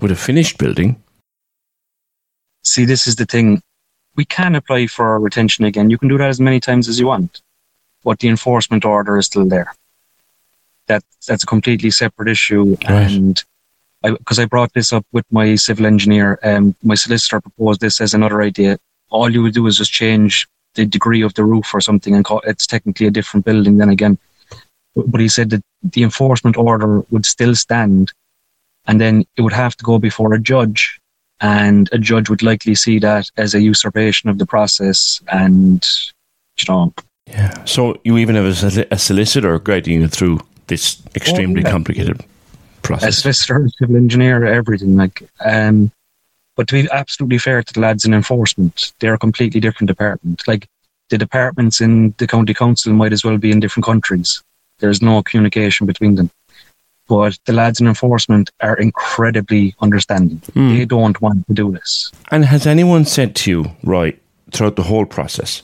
with 0.00 0.10
a 0.10 0.16
finished 0.16 0.58
building, 0.58 0.96
See, 2.66 2.86
this 2.86 3.06
is 3.06 3.16
the 3.16 3.26
thing. 3.26 3.62
We 4.16 4.24
can 4.24 4.54
apply 4.54 4.86
for 4.86 5.20
retention 5.20 5.66
again. 5.66 5.90
You 5.90 5.98
can 5.98 6.08
do 6.08 6.16
that 6.18 6.30
as 6.30 6.40
many 6.40 6.60
times 6.60 6.88
as 6.88 6.98
you 6.98 7.06
want, 7.06 7.42
but 8.02 8.20
the 8.20 8.28
enforcement 8.28 8.84
order 8.84 9.18
is 9.18 9.26
still 9.26 9.46
there. 9.46 9.74
That 10.88 11.02
that's 11.26 11.44
a 11.44 11.46
completely 11.46 11.90
separate 11.90 12.28
issue, 12.28 12.76
Right. 12.88 13.10
and 13.10 13.42
because 14.02 14.38
I, 14.38 14.44
brought 14.44 14.74
this 14.74 14.92
up 14.92 15.06
with 15.12 15.24
my 15.30 15.54
civil 15.54 15.86
engineer, 15.86 16.38
um, 16.42 16.74
my 16.82 16.94
solicitor 16.94 17.40
proposed 17.40 17.80
this 17.80 18.02
as 18.02 18.12
another 18.12 18.42
idea. 18.42 18.76
All 19.08 19.30
you 19.30 19.42
would 19.42 19.54
do 19.54 19.66
is 19.66 19.78
just 19.78 19.92
change 19.92 20.46
the 20.74 20.84
degree 20.84 21.22
of 21.22 21.32
the 21.34 21.44
roof 21.44 21.72
or 21.72 21.80
something, 21.80 22.14
and 22.14 22.22
call, 22.22 22.40
it's 22.40 22.66
technically 22.66 23.06
a 23.06 23.10
different 23.10 23.46
building. 23.46 23.78
Then 23.78 23.88
again, 23.88 24.18
but 24.94 25.10
but 25.10 25.20
he 25.20 25.28
said 25.28 25.50
that 25.50 25.62
the 25.82 26.02
enforcement 26.02 26.56
order 26.58 27.00
would 27.10 27.24
still 27.24 27.54
stand, 27.54 28.12
and 28.86 29.00
then 29.00 29.24
it 29.36 29.42
would 29.42 29.54
have 29.54 29.74
to 29.76 29.84
go 29.84 29.98
before 29.98 30.34
a 30.34 30.38
judge 30.38 31.00
and 31.40 31.88
a 31.92 31.98
judge 31.98 32.30
would 32.30 32.42
likely 32.42 32.74
see 32.74 32.98
that 32.98 33.26
as 33.36 33.54
a 33.54 33.60
usurpation 33.60 34.30
of 34.30 34.38
the 34.38 34.46
process 34.46 35.20
and 35.28 35.84
you 36.58 36.64
know 36.68 36.92
yeah. 37.26 37.64
So 37.64 37.96
you 38.04 38.18
even 38.18 38.34
have 38.36 38.44
a, 38.44 38.86
a 38.90 38.98
solicitor 38.98 39.58
guiding 39.58 40.02
you 40.02 40.08
through 40.08 40.40
this 40.66 41.02
extremely 41.14 41.62
yeah. 41.62 41.70
complicated 41.70 42.20
a 42.20 42.24
process. 42.82 43.18
solicitor 43.18 43.68
civil 43.78 43.96
engineer 43.96 44.44
everything 44.44 44.96
like 44.96 45.22
um 45.44 45.90
But 46.56 46.68
to 46.68 46.74
be 46.82 46.88
absolutely 46.92 47.38
fair 47.38 47.62
to 47.62 47.72
the 47.72 47.80
lads 47.80 48.04
in 48.04 48.14
enforcement, 48.14 48.92
they're 48.98 49.14
a 49.14 49.18
completely 49.18 49.60
different 49.60 49.88
department. 49.88 50.46
Like 50.46 50.68
the 51.10 51.18
departments 51.18 51.80
in 51.80 52.14
the 52.18 52.26
county 52.26 52.54
council 52.54 52.92
might 52.92 53.12
as 53.12 53.24
well 53.24 53.38
be 53.38 53.50
in 53.50 53.60
different 53.60 53.86
countries. 53.86 54.42
There's 54.78 55.02
no 55.02 55.22
communication 55.22 55.86
between 55.86 56.14
them. 56.14 56.30
But 57.08 57.38
the 57.44 57.52
lads 57.52 57.80
in 57.80 57.86
enforcement 57.86 58.50
are 58.60 58.76
incredibly 58.76 59.74
understanding. 59.80 60.40
Hmm. 60.54 60.76
They 60.76 60.84
don't 60.86 61.20
want 61.20 61.46
to 61.48 61.54
do 61.54 61.72
this. 61.72 62.12
And 62.30 62.44
has 62.44 62.66
anyone 62.66 63.04
said 63.04 63.34
to 63.36 63.50
you, 63.50 63.64
right, 63.82 64.16
throughout 64.52 64.76
the 64.76 64.84
whole 64.84 65.06
process, 65.06 65.62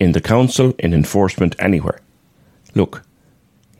in 0.00 0.12
the 0.12 0.20
council, 0.20 0.72
in 0.78 0.94
enforcement, 0.94 1.54
anywhere, 1.58 2.00
look, 2.74 3.02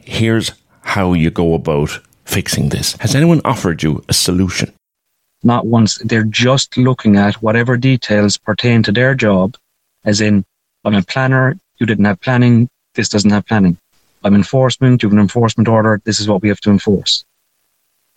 here's 0.09 0.53
how 0.83 1.13
you 1.13 1.31
go 1.31 1.55
about 1.55 2.01
fixing 2.25 2.71
this? 2.71 2.97
Has 3.01 3.15
anyone 3.15 3.41
offered 3.45 3.83
you 3.83 4.03
a 4.09 4.15
solution? 4.15 4.73
Not 5.43 5.67
once. 5.67 5.99
They're 5.99 6.25
just 6.25 6.77
looking 6.77 7.17
at 7.17 7.43
whatever 7.43 7.77
details 7.77 8.37
pertain 8.39 8.83
to 8.85 8.93
their 8.93 9.15
job, 9.15 9.57
as 10.05 10.21
in, 10.21 10.45
I'm 10.85 10.95
a 10.95 11.03
planner, 11.03 11.57
you 11.79 11.87
didn't 11.87 12.07
have 12.07 12.21
planning, 12.21 12.69
this 12.95 13.09
doesn't 13.09 13.31
have 13.31 13.47
planning. 13.47 13.77
I'm 14.25 14.35
enforcement, 14.35 15.03
you 15.03 15.09
have 15.09 15.17
an 15.17 15.21
enforcement 15.21 15.69
order, 15.69 16.01
this 16.05 16.19
is 16.19 16.27
what 16.27 16.43
we 16.43 16.49
have 16.49 16.61
to 16.61 16.71
enforce. 16.71 17.25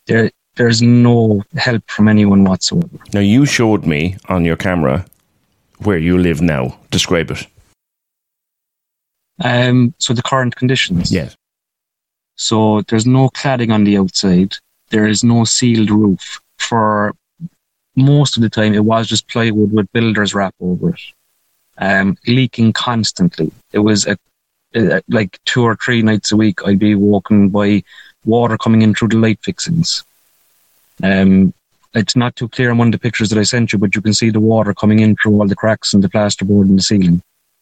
There, 0.07 0.31
there's 0.55 0.81
no 0.81 1.43
help 1.55 1.83
from 1.89 2.07
anyone 2.07 2.43
whatsoever. 2.43 2.97
Now, 3.13 3.19
you 3.19 3.45
showed 3.45 3.85
me 3.85 4.15
on 4.29 4.45
your 4.45 4.57
camera 4.57 5.05
where 5.79 5.97
you 5.97 6.17
live 6.17 6.41
now. 6.41 6.79
Describe 6.89 7.31
it. 7.31 7.45
Um, 9.43 9.93
so 9.97 10.13
the 10.13 10.23
current 10.23 10.55
conditions. 10.55 11.11
Yes. 11.11 11.35
So 12.35 12.81
there's 12.81 13.05
no 13.05 13.29
cladding 13.29 13.71
on 13.71 13.83
the 13.83 13.97
outside. 13.97 14.55
There 14.89 15.07
is 15.07 15.23
no 15.23 15.43
sealed 15.45 15.89
roof. 15.89 16.41
For 16.57 17.13
most 17.95 18.37
of 18.37 18.43
the 18.43 18.49
time, 18.49 18.73
it 18.73 18.85
was 18.85 19.07
just 19.07 19.27
plywood 19.27 19.71
with 19.71 19.91
builder's 19.91 20.33
wrap 20.33 20.55
over 20.59 20.91
it, 20.91 21.01
um, 21.77 22.17
leaking 22.27 22.73
constantly. 22.73 23.51
It 23.73 23.79
was 23.79 24.07
a, 24.07 24.17
a, 24.75 25.01
like 25.09 25.39
two 25.45 25.63
or 25.63 25.75
three 25.75 26.01
nights 26.01 26.31
a 26.31 26.37
week. 26.37 26.59
I'd 26.65 26.79
be 26.79 26.95
walking 26.95 27.49
by 27.49 27.83
water 28.25 28.57
coming 28.57 28.81
in 28.81 28.93
through 28.93 29.09
the 29.09 29.17
light 29.17 29.39
fixings. 29.41 30.03
Um, 31.03 31.53
it's 31.93 32.15
not 32.15 32.35
too 32.35 32.47
clear 32.47 32.71
on 32.71 32.77
one 32.77 32.87
of 32.87 32.93
the 32.93 32.99
pictures 32.99 33.29
that 33.29 33.39
I 33.39 33.43
sent 33.43 33.73
you, 33.73 33.79
but 33.79 33.95
you 33.95 34.01
can 34.01 34.13
see 34.13 34.29
the 34.29 34.39
water 34.39 34.73
coming 34.73 34.99
in 34.99 35.15
through 35.15 35.39
all 35.39 35.47
the 35.47 35.55
cracks 35.55 35.93
in 35.93 36.01
the 36.01 36.07
plasterboard 36.09 36.69
in 36.69 36.77
the 36.77 36.81
ceiling. 36.81 37.21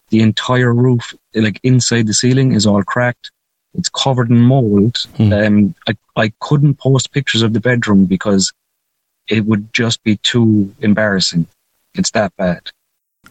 The 0.09 0.21
entire 0.21 0.73
roof, 0.73 1.13
like 1.33 1.59
inside 1.63 2.07
the 2.07 2.13
ceiling, 2.13 2.53
is 2.53 2.65
all 2.65 2.83
cracked. 2.83 3.31
It's 3.75 3.89
covered 3.89 4.29
in 4.29 4.39
mold. 4.39 4.97
Hmm. 5.17 5.33
Um, 5.33 5.75
I, 5.87 5.95
I 6.15 6.33
couldn't 6.39 6.75
post 6.75 7.11
pictures 7.11 7.41
of 7.41 7.53
the 7.53 7.59
bedroom 7.59 8.05
because 8.05 8.51
it 9.27 9.45
would 9.45 9.71
just 9.73 10.03
be 10.03 10.17
too 10.17 10.73
embarrassing. 10.81 11.45
It's 11.93 12.11
that 12.11 12.35
bad. 12.35 12.71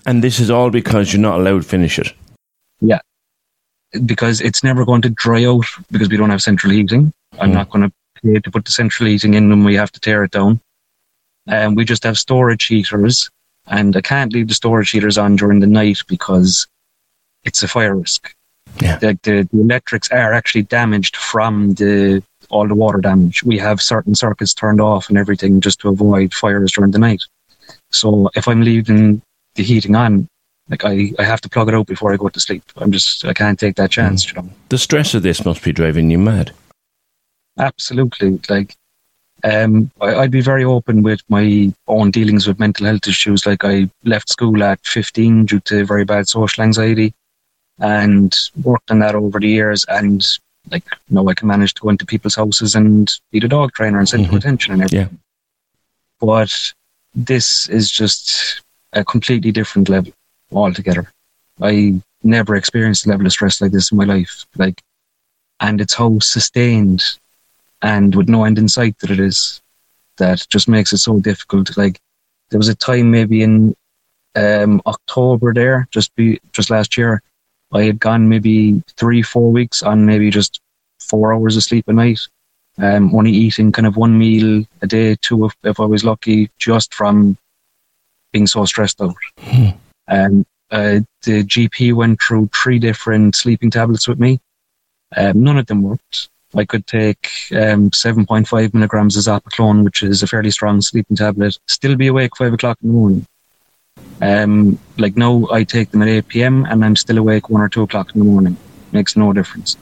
And 0.07 0.23
this 0.23 0.39
is 0.39 0.51
all 0.51 0.71
because 0.71 1.13
you're 1.13 1.21
not 1.23 1.41
allowed 1.41 1.63
to 1.63 1.69
finish 1.69 1.99
it. 1.99 2.13
Yeah. 2.81 3.01
Because 4.07 4.41
it's 4.41 4.63
never 4.63 4.85
going 4.85 5.03
to 5.03 5.11
dry 5.11 5.45
out 5.45 5.65
because 5.91 6.09
we 6.09 6.17
don't 6.17 6.31
have 6.31 6.43
central 6.43 6.73
heating. 6.73 7.13
I'm 7.41 7.51
Hmm. 7.51 7.55
not 7.57 7.71
going 7.71 7.89
to 7.89 7.93
pay 8.23 8.39
to 8.39 8.51
put 8.51 8.65
the 8.65 8.71
central 8.71 9.09
heating 9.09 9.35
in 9.35 9.49
when 9.49 9.65
we 9.65 9.75
have 9.75 9.91
to 9.93 10.01
tear 10.01 10.23
it 10.25 10.31
down. 10.31 10.61
And 11.47 11.77
we 11.77 11.85
just 11.85 12.05
have 12.05 12.19
storage 12.19 12.67
heaters 12.67 13.31
and 13.67 13.97
I 13.97 14.01
can't 14.03 14.33
leave 14.33 14.49
the 14.49 14.55
storage 14.55 14.91
heaters 14.91 15.19
on 15.19 15.37
during 15.37 15.61
the 15.61 15.67
night 15.67 15.99
because 16.07 16.67
it's 17.45 17.63
a 17.63 17.69
fire 17.69 17.97
risk. 17.97 18.35
Yeah. 18.81 18.99
Like 19.03 19.23
the, 19.23 19.49
the 19.53 19.61
electrics 19.61 20.11
are 20.11 20.33
actually 20.33 20.63
damaged 20.63 21.17
from 21.17 21.75
the 21.75 22.23
all 22.51 22.67
the 22.67 22.75
water 22.75 22.99
damage. 22.99 23.43
We 23.43 23.59
have 23.59 23.83
certain 23.83 24.15
circuits 24.15 24.55
turned 24.55 24.81
off 24.81 25.09
and 25.09 25.19
everything 25.19 25.61
just 25.61 25.81
to 25.81 25.89
avoid 25.89 26.33
fires 26.33 26.73
during 26.73 26.93
the 26.93 26.99
night. 26.99 27.23
So 27.91 28.31
if 28.35 28.49
I'm 28.49 28.63
leaving 28.63 29.21
the 29.55 29.63
heating 29.63 29.95
on, 29.95 30.29
like 30.71 30.85
I, 30.85 31.13
I 31.19 31.25
have 31.25 31.41
to 31.43 31.49
plug 31.49 31.69
it 31.69 31.75
out 31.75 31.87
before 31.87 32.13
I 32.13 32.17
go 32.17 32.29
to 32.29 32.41
sleep. 32.41 32.63
I'm 32.77 32.93
just 32.93 33.25
I 33.25 33.35
can't 33.35 33.59
take 33.59 33.77
that 33.77 33.91
chance, 33.91 34.27
you 34.29 34.35
know. 34.35 34.49
The 34.69 34.79
stress 34.79 35.15
of 35.15 35.23
this 35.23 35.45
must 35.45 35.63
be 35.63 35.73
driving 35.73 36.11
you 36.11 36.19
mad. 36.19 36.53
Absolutely. 37.59 38.41
Like 38.49 38.77
um 39.45 39.91
I, 40.01 40.15
I'd 40.17 40.31
be 40.31 40.41
very 40.41 40.65
open 40.65 41.03
with 41.03 41.21
my 41.29 41.73
own 41.87 42.11
dealings 42.11 42.47
with 42.47 42.59
mental 42.59 42.87
health 42.87 43.07
issues. 43.07 43.47
Like 43.47 43.65
I 43.65 43.91
left 44.05 44.29
school 44.29 44.63
at 44.63 44.81
fifteen 44.85 45.47
due 45.47 45.61
to 45.61 45.85
very 45.85 46.05
bad 46.05 46.29
social 46.29 46.65
anxiety 46.65 47.15
and 47.81 48.35
worked 48.63 48.91
on 48.91 48.99
that 49.01 49.15
over 49.15 49.39
the 49.41 49.49
years 49.49 49.85
and 49.89 50.27
like 50.71 50.85
you 51.09 51.15
know 51.15 51.29
I 51.29 51.35
can 51.35 51.49
manage 51.49 51.75
to 51.75 51.83
go 51.83 51.89
into 51.91 52.05
people's 52.05 52.35
houses 52.35 52.75
and 52.75 53.11
be 53.31 53.41
the 53.41 53.49
dog 53.49 53.73
trainer 53.73 53.99
and 53.99 54.09
central 54.09 54.35
Mhm. 54.35 54.39
attention 54.39 54.73
and 54.75 54.83
everything. 54.83 55.09
Yeah. 55.11 55.19
But 56.21 56.53
this 57.15 57.69
is 57.69 57.91
just 57.91 58.63
a 58.93 59.05
completely 59.05 59.53
different 59.53 59.89
level 59.89 60.13
altogether. 60.53 61.11
I 61.61 62.01
never 62.23 62.55
experienced 62.57 63.07
a 63.07 63.11
level 63.11 63.27
of 63.27 63.33
stress 63.33 63.61
like 63.61 63.73
this 63.73 63.91
in 63.93 63.99
my 63.99 64.05
life. 64.05 64.45
Like 64.57 64.83
and 65.61 65.81
it's 65.81 65.95
how 65.95 66.19
sustained 66.21 67.03
and 67.83 68.15
with 68.15 68.29
no 68.29 68.45
end 68.45 68.59
in 68.59 68.69
sight 68.69 68.99
that 68.99 69.11
it 69.11 69.21
is 69.21 69.61
that 70.17 70.45
just 70.49 70.69
makes 70.69 70.93
it 70.93 70.99
so 70.99 71.21
difficult. 71.21 71.77
Like 71.77 71.99
there 72.51 72.59
was 72.59 72.69
a 72.69 72.75
time 72.75 73.11
maybe 73.11 73.43
in 73.43 73.75
um, 74.35 74.83
October 74.87 75.53
there, 75.55 75.87
just 75.91 76.15
be 76.17 76.41
just 76.53 76.71
last 76.71 76.97
year, 76.97 77.23
I 77.73 77.85
had 77.85 78.01
gone 78.01 78.29
maybe 78.29 78.83
three, 78.97 79.23
four 79.23 79.51
weeks 79.51 79.83
on 79.83 80.07
maybe 80.07 80.31
just 80.31 80.61
four 81.01 81.33
hours 81.33 81.57
of 81.57 81.63
sleep 81.63 81.87
a 81.89 81.93
night. 81.93 82.21
Um, 82.79 83.15
only 83.15 83.33
eating 83.33 83.73
kind 83.73 83.87
of 83.87 83.97
one 83.97 84.17
meal 84.17 84.65
a 84.83 84.87
day, 84.87 85.17
two 85.21 85.47
if, 85.47 85.57
if 85.65 85.81
I 85.81 85.85
was 85.85 86.05
lucky, 86.05 86.49
just 86.59 86.95
from 86.95 87.37
being 88.33 88.47
so 88.47 88.65
stressed 88.65 89.03
out. 89.03 89.15
Um, 90.11 90.47
uh, 90.71 91.01
the 91.23 91.45
GP 91.45 91.95
went 91.95 92.23
through 92.23 92.49
three 92.55 92.79
different 92.79 93.35
sleeping 93.35 93.71
tablets 93.71 94.07
with 94.07 94.19
me. 94.19 94.41
Um, 95.17 95.43
none 95.43 95.59
of 95.59 95.67
them 95.67 95.83
worked. 95.83 96.29
I 96.55 96.65
could 96.65 96.87
take 96.87 97.31
um, 97.53 97.91
7.5 97.91 98.75
milligrams 98.75 99.17
of 99.17 99.25
Zopiclone, 99.25 99.85
which 99.85 100.03
is 100.03 100.23
a 100.23 100.27
fairly 100.27 100.51
strong 100.51 100.81
sleeping 100.81 101.17
tablet, 101.17 101.59
still 101.67 101.95
be 101.95 102.07
awake 102.07 102.37
five 102.37 102.55
o'clock 102.55 102.79
in 102.83 102.89
the 102.89 102.95
morning. 102.95 103.27
Um, 104.21 104.79
like 104.99 105.17
now, 105.17 105.47
I 105.53 105.65
take 105.65 105.91
them 105.91 106.03
at 106.03 106.09
8 106.09 106.29
p.m. 106.29 106.65
and 106.67 106.85
I'm 106.85 106.97
still 106.97 107.19
awake 107.19 107.51
one 107.51 107.61
or 107.63 107.69
two 107.69 107.83
o'clock 107.83 108.15
in 108.15 108.19
the 108.21 108.25
morning. 108.25 108.57
Makes 108.93 109.17
no 109.17 109.33
difference. 109.33 109.77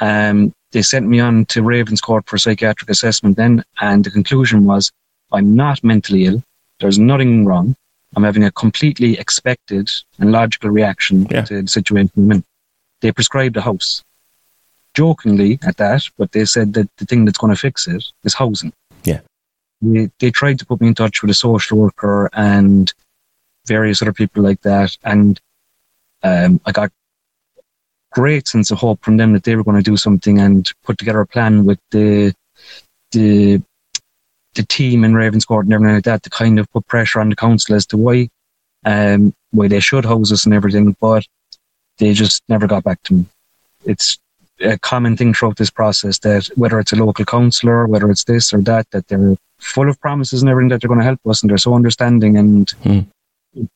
Um, 0.00 0.52
they 0.70 0.80
sent 0.82 1.06
me 1.06 1.20
on 1.20 1.44
to 1.46 1.60
Ravenscourt 1.62 2.26
for 2.26 2.38
psychiatric 2.38 2.88
assessment 2.88 3.36
then, 3.36 3.62
and 3.80 4.04
the 4.04 4.10
conclusion 4.10 4.64
was 4.64 4.90
I'm 5.32 5.54
not 5.54 5.84
mentally 5.84 6.24
ill. 6.24 6.42
There's 6.80 6.98
nothing 6.98 7.44
wrong. 7.44 7.76
I'm 8.16 8.22
having 8.24 8.44
a 8.44 8.50
completely 8.52 9.18
expected 9.18 9.90
and 10.18 10.32
logical 10.32 10.70
reaction 10.70 11.26
Yeah. 11.30 11.42
to 11.42 11.62
the 11.62 11.68
situation 11.68 12.10
I'm 12.16 12.32
in. 12.32 12.44
They 13.00 13.12
prescribed 13.12 13.56
a 13.56 13.60
house. 13.60 14.02
Jokingly 14.94 15.58
at 15.66 15.78
that, 15.78 16.02
but 16.18 16.32
they 16.32 16.44
said 16.44 16.74
that 16.74 16.88
the 16.98 17.06
thing 17.06 17.24
that's 17.24 17.38
going 17.38 17.52
to 17.54 17.58
fix 17.58 17.86
it 17.88 18.04
is 18.24 18.34
housing. 18.34 18.72
Yeah. 19.04 19.20
They, 19.80 20.10
they 20.18 20.30
tried 20.30 20.58
to 20.58 20.66
put 20.66 20.80
me 20.80 20.88
in 20.88 20.94
touch 20.94 21.22
with 21.22 21.30
a 21.30 21.34
social 21.34 21.78
worker 21.78 22.28
and 22.34 22.92
various 23.66 24.02
other 24.02 24.12
people 24.12 24.42
like 24.42 24.60
that. 24.62 24.96
And 25.04 25.40
um, 26.22 26.60
I 26.64 26.72
got 26.72 26.90
great 28.12 28.46
sense 28.46 28.70
of 28.70 28.78
hope 28.78 29.02
from 29.02 29.16
them 29.16 29.32
that 29.32 29.44
they 29.44 29.56
were 29.56 29.64
going 29.64 29.82
to 29.82 29.90
do 29.90 29.96
something 29.96 30.38
and 30.38 30.70
put 30.84 30.98
together 30.98 31.20
a 31.20 31.26
plan 31.26 31.64
with 31.64 31.78
the 31.90 32.34
the 33.12 33.62
the 34.54 34.62
team 34.64 35.02
in 35.02 35.14
Ravenscourt 35.14 35.62
and 35.62 35.72
everything 35.72 35.94
like 35.94 36.04
that 36.04 36.22
to 36.24 36.30
kind 36.30 36.58
of 36.58 36.70
put 36.72 36.86
pressure 36.86 37.20
on 37.20 37.30
the 37.30 37.36
council 37.36 37.74
as 37.74 37.86
to 37.86 37.96
why 37.96 38.28
um 38.84 39.32
why 39.50 39.68
they 39.68 39.80
should 39.80 40.04
house 40.04 40.32
us 40.32 40.44
and 40.44 40.54
everything, 40.54 40.96
but 41.00 41.26
they 41.98 42.12
just 42.12 42.42
never 42.48 42.66
got 42.66 42.84
back 42.84 43.02
to 43.04 43.14
me. 43.14 43.26
It's 43.84 44.18
a 44.60 44.78
common 44.78 45.16
thing 45.16 45.34
throughout 45.34 45.56
this 45.56 45.70
process 45.70 46.18
that 46.20 46.48
whether 46.56 46.78
it's 46.80 46.92
a 46.92 46.96
local 46.96 47.24
councillor, 47.24 47.86
whether 47.86 48.10
it's 48.10 48.24
this 48.24 48.52
or 48.52 48.60
that, 48.62 48.90
that 48.90 49.08
they're 49.08 49.36
full 49.58 49.88
of 49.88 50.00
promises 50.00 50.42
and 50.42 50.50
everything 50.50 50.68
that 50.68 50.80
they're 50.80 50.88
going 50.88 51.00
to 51.00 51.04
help 51.04 51.20
us 51.26 51.42
and 51.42 51.50
they're 51.50 51.58
so 51.58 51.74
understanding 51.74 52.36
and 52.36 52.70
Hmm. 52.82 53.00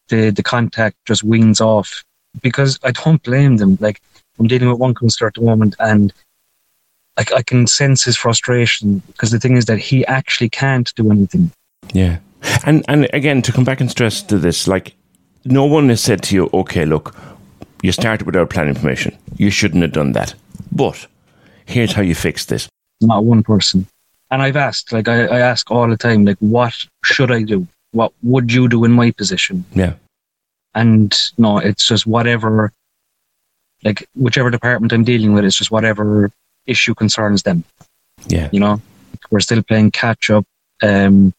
The 0.09 0.31
the 0.31 0.43
contact 0.43 0.97
just 1.05 1.23
weans 1.25 1.61
off 1.61 2.05
because 2.43 2.79
I 2.83 2.93
don't 2.93 3.23
blame 3.23 3.57
them. 3.57 3.79
Like 3.81 4.01
I'm 4.39 4.47
dealing 4.47 4.69
with 4.69 4.79
one 4.79 4.95
councillor 4.95 5.29
at 5.29 5.35
the 5.35 5.43
moment 5.43 5.77
and 5.79 6.13
I, 7.17 7.25
I 7.37 7.43
can 7.43 7.67
sense 7.67 8.05
his 8.05 8.17
frustration 8.17 9.03
because 9.09 9.31
the 9.31 9.41
thing 9.41 9.57
is 9.57 9.67
that 9.67 9.79
he 9.79 10.05
actually 10.07 10.49
can't 10.49 10.93
do 10.95 11.11
anything. 11.11 11.51
Yeah. 11.93 12.19
And 12.65 12.85
and 12.89 13.09
again, 13.13 13.43
to 13.43 13.53
come 13.53 13.65
back 13.65 13.81
and 13.81 13.91
stress 13.91 14.23
to 14.23 14.39
this, 14.39 14.69
like 14.69 14.95
no 15.45 15.65
one 15.65 15.89
has 15.89 16.01
said 16.01 16.23
to 16.25 16.35
you, 16.35 16.51
okay, 16.53 16.85
look, 16.85 17.17
you 17.83 17.93
started 17.93 18.27
without 18.27 18.51
planning 18.51 18.75
permission. 18.75 19.17
You 19.37 19.51
shouldn't 19.51 19.83
have 19.83 19.93
done 19.93 20.13
that. 20.13 20.35
But 20.73 21.07
here's 21.65 21.93
how 21.93 22.03
you 22.03 22.15
fix 22.15 22.45
this. 22.45 22.69
Not 23.01 23.25
one 23.25 23.43
person. 23.43 23.87
And 24.31 24.43
I've 24.43 24.57
asked, 24.57 24.93
like 24.93 25.09
I, 25.09 25.27
I 25.27 25.39
ask 25.39 25.71
all 25.71 25.89
the 25.89 25.97
time, 25.97 26.25
like 26.25 26.39
what 26.41 26.75
should 27.05 27.31
I 27.31 27.43
do? 27.43 27.67
What 27.97 28.13
would 28.23 28.53
you 28.53 28.69
do 28.69 28.85
in 28.85 28.93
my 28.93 29.11
position? 29.11 29.65
Yeah. 29.73 29.95
And 30.75 31.17
no, 31.39 31.59
it's 31.59 31.89
just 31.89 32.07
whatever, 32.07 32.73
like 33.83 34.07
whichever 34.15 34.51
department 34.51 34.93
I'm 34.93 35.05
dealing 35.05 35.33
with, 35.33 35.45
it's 35.45 35.57
just 35.57 35.71
whatever 35.71 36.31
issue 36.67 36.95
concerns 36.95 37.43
them. 37.43 37.65
Yeah. 38.29 38.51
You 38.53 38.61
know, 38.61 38.83
we're 39.31 39.41
still 39.41 39.63
playing 39.63 39.93
catch 39.93 40.31
up. 40.31 40.45
Um, 40.83 41.33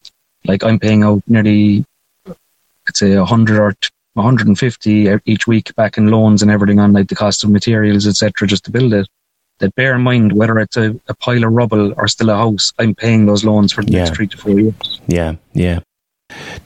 Like 0.45 0.63
I'm 0.63 0.79
paying 0.79 1.03
out 1.03 1.21
nearly, 1.27 1.85
let's 2.25 2.99
say, 2.99 3.17
100 3.17 3.59
or 3.59 3.75
150 4.13 5.19
each 5.25 5.45
week 5.45 5.75
back 5.75 5.97
in 5.97 6.07
loans 6.07 6.41
and 6.41 6.49
everything 6.49 6.79
on 6.79 6.93
like 6.93 7.09
the 7.09 7.15
cost 7.15 7.43
of 7.43 7.49
materials, 7.49 8.07
etc., 8.07 8.47
just 8.47 8.63
to 8.65 8.71
build 8.71 8.93
it. 8.93 9.07
That 9.59 9.75
bear 9.75 9.95
in 9.95 10.01
mind 10.01 10.33
whether 10.33 10.57
it's 10.59 10.77
a, 10.77 10.95
a, 11.07 11.15
pile 11.15 11.43
of 11.43 11.51
rubble 11.51 11.93
or 11.97 12.07
still 12.07 12.29
a 12.29 12.37
house, 12.37 12.71
I'm 12.79 12.93
paying 12.93 13.25
those 13.25 13.43
loans 13.43 13.73
for 13.73 13.83
the 13.83 13.91
yeah. 13.91 14.03
next 14.03 14.15
three 14.15 14.27
to 14.27 14.37
four 14.37 14.59
years. 14.59 15.01
Yeah, 15.07 15.35
yeah. 15.53 15.79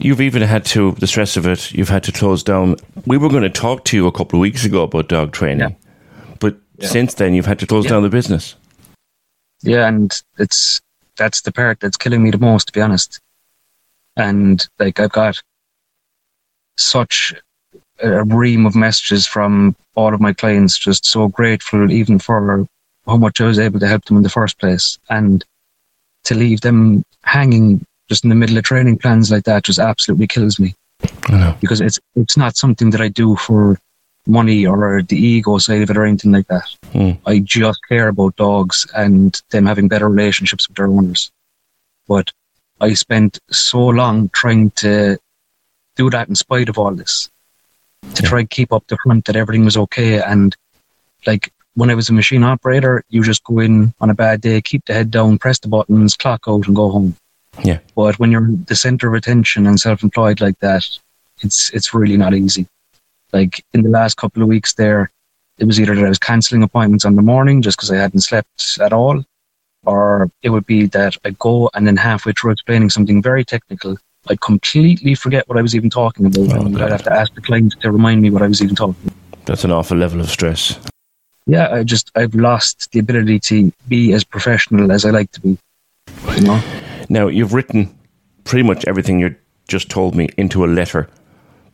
You've 0.02 0.22
even 0.22 0.42
had 0.42 0.66
to 0.68 0.94
the 0.94 1.08
stress 1.08 1.38
of 1.38 1.46
it. 1.46 1.72
You've 1.72 1.90
had 1.90 2.04
to 2.04 2.12
close 2.12 2.44
down. 2.44 2.76
We 3.06 3.18
were 3.18 3.30
going 3.30 3.44
to 3.44 3.50
talk 3.50 3.86
to 3.86 3.98
you 3.98 4.08
a 4.08 4.12
couple 4.12 4.40
of 4.40 4.42
weeks 4.42 4.66
ago 4.66 4.84
about 4.84 5.10
dog 5.10 5.32
training, 5.32 5.70
yeah. 5.70 6.36
but 6.40 6.58
yeah. 6.78 6.88
since 6.88 7.14
then 7.14 7.34
you've 7.34 7.46
had 7.46 7.60
to 7.60 7.68
close 7.68 7.86
down 7.86 8.02
the 8.02 8.10
business. 8.10 8.56
Yeah, 9.62 9.88
and 9.88 10.12
it's 10.40 10.82
that's 11.18 11.42
the 11.42 11.52
part 11.52 11.80
that's 11.80 11.98
killing 11.98 12.24
me 12.24 12.32
the 12.32 12.40
most, 12.40 12.68
to 12.68 12.74
be 12.74 12.82
honest. 12.82 13.20
And 14.18 14.68
like 14.80 15.00
I've 15.00 15.12
got 15.12 15.42
such 16.78 17.34
a 18.02 18.24
ream 18.24 18.66
of 18.66 18.76
messages 18.76 19.28
from 19.28 19.76
all 19.96 20.14
of 20.14 20.22
my 20.22 20.34
clients, 20.34 20.80
just 20.80 21.06
so 21.06 21.28
grateful 21.28 21.92
even 21.92 22.18
for 22.18 22.66
how 23.06 23.18
much 23.18 23.40
I 23.40 23.46
was 23.46 23.60
able 23.60 23.80
to 23.80 23.88
help 23.88 24.06
them 24.06 24.18
in 24.18 24.24
the 24.24 24.30
first 24.30 24.58
place. 24.58 24.98
And 25.10 25.46
to 26.24 26.36
leave 26.36 26.62
them 26.62 27.04
hanging 27.24 27.86
just 28.12 28.26
in 28.26 28.30
the 28.30 28.36
middle 28.36 28.58
of 28.58 28.66
training 28.66 28.98
plans 28.98 29.32
like 29.32 29.46
that 29.46 29.64
just 29.64 29.80
absolutely 29.80 30.28
kills 30.28 30.60
me. 30.60 30.76
Because 31.62 31.80
it's 31.80 31.98
it's 32.14 32.36
not 32.36 32.58
something 32.58 32.90
that 32.90 33.00
I 33.00 33.08
do 33.08 33.38
for 33.38 33.80
money 34.28 34.66
or 34.66 35.02
the 35.02 35.16
ego 35.16 35.60
side 35.60 35.82
of 35.82 35.90
it 35.90 35.96
or 35.96 36.04
anything 36.04 36.34
like 36.34 36.48
that. 36.48 36.68
Mm. 36.94 37.18
I 37.26 37.40
just 37.40 37.80
care 37.88 38.10
about 38.10 38.36
dogs 38.36 38.86
and 38.94 39.42
them 39.52 39.66
having 39.66 39.88
better 39.88 40.10
relationships 40.10 40.68
with 40.68 40.76
their 40.76 40.88
owners. 40.88 41.32
But 42.06 42.34
I 42.82 42.96
spent 42.96 43.40
so 43.50 43.80
long 43.80 44.28
trying 44.42 44.72
to 44.84 45.18
do 45.96 46.10
that 46.10 46.28
in 46.28 46.36
spite 46.36 46.68
of 46.68 46.78
all 46.78 46.94
this, 46.94 47.30
to 48.16 48.24
yeah. 48.24 48.30
try 48.30 48.40
and 48.42 48.50
keep 48.50 48.74
up 48.74 48.86
the 48.88 48.98
front 49.06 49.24
that 49.26 49.38
everything 49.38 49.64
was 49.64 49.78
okay. 49.78 50.22
And 50.22 50.54
like 51.26 51.54
when 51.76 51.90
I 51.90 51.96
was 51.96 52.10
a 52.10 52.14
machine 52.22 52.44
operator, 52.44 53.06
you 53.08 53.24
just 53.24 53.46
go 53.46 53.60
in 53.60 53.94
on 54.02 54.10
a 54.10 54.20
bad 54.26 54.42
day, 54.42 54.60
keep 54.60 54.84
the 54.84 54.96
head 54.96 55.12
down, 55.12 55.38
press 55.38 55.60
the 55.60 55.70
buttons, 55.70 56.18
clock 56.18 56.42
out, 56.50 56.68
and 56.68 56.76
go 56.76 56.90
home. 56.92 57.16
Yeah. 57.64 57.80
But 57.96 58.18
when 58.20 58.32
you're 58.32 58.48
the 58.68 58.76
center 58.76 59.08
of 59.08 59.14
attention 59.14 59.68
and 59.68 59.80
self-employed 59.80 60.42
like 60.42 60.60
that, 60.60 60.88
it's 61.42 61.70
it's 61.72 61.94
really 61.94 62.18
not 62.18 62.34
easy. 62.34 62.68
Like 63.34 63.64
in 63.74 63.84
the 63.84 63.90
last 63.90 64.18
couple 64.18 64.42
of 64.42 64.50
weeks 64.50 64.74
there, 64.74 65.12
it 65.58 65.66
was 65.66 65.80
either 65.80 65.96
that 65.96 66.06
I 66.06 66.10
was 66.10 66.20
cancelling 66.20 66.64
appointments 66.64 67.06
on 67.06 67.16
the 67.16 67.22
morning 67.22 67.62
just 67.62 67.78
because 67.78 67.92
I 67.92 67.98
hadn't 67.98 68.22
slept 68.22 68.78
at 68.80 68.94
all, 68.94 69.24
or 69.86 70.30
it 70.42 70.50
would 70.50 70.66
be 70.66 70.86
that 70.88 71.18
I'd 71.26 71.40
go 71.40 71.70
and 71.74 71.86
then 71.86 71.98
halfway 71.98 72.34
through 72.34 72.52
explaining 72.52 72.90
something 72.90 73.22
very 73.22 73.44
technical, 73.44 73.98
I'd 74.30 74.42
completely 74.42 75.16
forget 75.16 75.48
what 75.48 75.58
I 75.58 75.62
was 75.62 75.76
even 75.76 75.90
talking 75.90 76.26
about, 76.26 76.54
oh, 76.54 76.66
and 76.66 76.76
God. 76.76 76.84
I'd 76.84 76.92
have 76.92 77.04
to 77.04 77.14
ask 77.14 77.34
the 77.34 77.42
client 77.42 77.76
to 77.82 77.92
remind 77.92 78.22
me 78.22 78.30
what 78.30 78.42
I 78.42 78.48
was 78.48 78.62
even 78.62 78.76
talking. 78.76 78.96
About. 79.06 79.46
That's 79.46 79.64
an 79.64 79.72
awful 79.72 79.98
level 79.98 80.20
of 80.20 80.30
stress. 80.30 80.80
Yeah, 81.48 81.70
I 81.70 81.84
just 81.84 82.12
I've 82.16 82.36
lost 82.36 82.92
the 82.92 83.00
ability 83.00 83.40
to 83.40 83.72
be 83.88 84.14
as 84.14 84.24
professional 84.24 84.92
as 84.92 85.06
I 85.06 85.10
like 85.10 85.32
to 85.32 85.42
be. 85.42 85.58
You 86.36 86.42
know. 86.42 86.81
Now 87.12 87.28
you've 87.28 87.54
written 87.54 87.94
pretty 88.46 88.64
much 88.64 88.86
everything 88.86 89.20
you 89.20 89.36
just 89.68 89.90
told 89.90 90.16
me 90.16 90.30
into 90.38 90.64
a 90.64 90.66
letter 90.66 91.10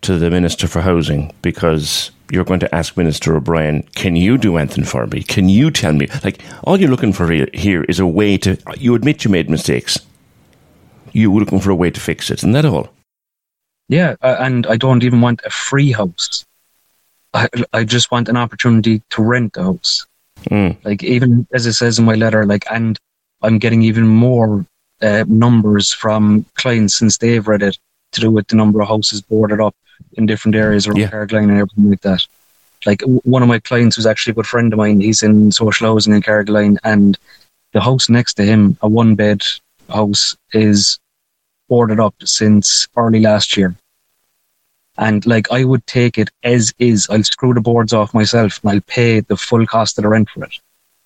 to 0.02 0.18
the 0.18 0.32
Minister 0.32 0.68
for 0.68 0.82
Housing 0.82 1.32
because 1.44 2.10
you're 2.32 2.44
going 2.44 2.60
to 2.62 2.76
ask 2.76 2.98
Minister 2.98 3.36
O'Brien, 3.36 3.84
can 3.94 4.16
you 4.16 4.40
do 4.40 4.58
anything 4.58 4.84
for 4.84 5.06
me? 5.06 5.22
Can 5.22 5.48
you 5.48 5.70
tell 5.70 5.94
me? 5.94 6.08
Like, 6.24 6.42
all 6.64 6.80
you're 6.80 6.90
looking 6.90 7.14
for 7.14 7.32
here 7.54 7.84
is 7.84 8.00
a 8.00 8.08
way 8.08 8.40
to, 8.40 8.58
you 8.78 8.96
admit 8.96 9.24
you 9.24 9.30
made 9.30 9.48
mistakes. 9.48 10.00
You're 11.14 11.40
looking 11.40 11.60
for 11.60 11.70
a 11.70 11.76
way 11.76 11.92
to 11.92 12.00
fix 12.00 12.32
it. 12.32 12.40
Isn't 12.40 12.54
that 12.54 12.66
all? 12.66 12.90
Yeah, 13.90 14.16
uh, 14.24 14.38
and 14.40 14.66
I 14.66 14.76
don't 14.76 15.04
even 15.04 15.22
want 15.22 15.42
a 15.46 15.52
free 15.52 15.92
house. 15.92 16.46
I, 17.36 17.48
I 17.74 17.84
just 17.84 18.10
want 18.10 18.28
an 18.28 18.38
opportunity 18.38 19.04
to 19.12 19.22
rent 19.22 19.56
a 19.56 19.64
house. 19.64 20.08
Mm. 20.50 20.84
Like, 20.84 21.04
even 21.04 21.46
as 21.54 21.68
it 21.68 21.74
says 21.74 22.00
in 22.00 22.06
my 22.06 22.16
letter, 22.16 22.44
like, 22.44 22.66
and 22.72 22.98
I'm 23.44 23.60
getting 23.60 23.84
even 23.84 24.08
more 24.08 24.66
uh, 25.02 25.26
numbers 25.28 25.94
from 25.94 26.46
clients 26.56 26.98
since 26.98 27.18
they've 27.18 27.48
read 27.48 27.64
it 27.64 27.78
to 28.14 28.22
do 28.22 28.32
with 28.32 28.48
the 28.48 28.56
number 28.56 28.82
of 28.82 28.88
houses 28.88 29.22
boarded 29.22 29.62
up 29.62 29.76
in 30.14 30.26
different 30.26 30.56
areas 30.56 30.88
around 30.88 30.98
yeah. 30.98 31.10
Carrigaline 31.10 31.50
and 31.50 31.60
everything 31.60 31.90
like 31.90 32.02
that. 32.02 32.26
Like 32.86 33.02
one 33.24 33.42
of 33.42 33.48
my 33.48 33.60
clients 33.60 33.98
was 33.98 34.06
actually 34.06 34.32
a 34.32 34.36
good 34.36 34.48
friend 34.48 34.72
of 34.72 34.78
mine. 34.78 35.00
He's 35.00 35.24
in 35.24 35.52
social 35.52 35.88
housing 35.88 36.14
in 36.14 36.22
Carrigaline, 36.22 36.78
and 36.84 37.18
the 37.74 37.82
house 37.82 38.08
next 38.10 38.36
to 38.36 38.44
him, 38.44 38.78
a 38.82 38.88
one 38.88 39.16
bed 39.16 39.42
house, 39.90 40.36
is 40.54 41.00
boarded 41.70 42.00
up 42.00 42.16
since 42.24 42.88
early 42.96 43.20
last 43.20 43.58
year. 43.58 43.76
And 44.98 45.26
like 45.26 45.52
I 45.52 45.64
would 45.64 45.86
take 45.86 46.18
it 46.18 46.30
as 46.44 46.74
is. 46.80 47.08
I'll 47.10 47.24
screw 47.24 47.54
the 47.54 47.62
boards 47.62 47.94
off 47.94 48.14
myself 48.14 48.60
and 48.64 48.72
I'll 48.72 48.82
pay 48.82 49.20
the 49.20 49.38
full 49.38 49.66
cost 49.68 49.98
of 49.98 50.04
the 50.04 50.10
rent 50.10 50.30
for 50.30 50.44
it. 50.44 50.54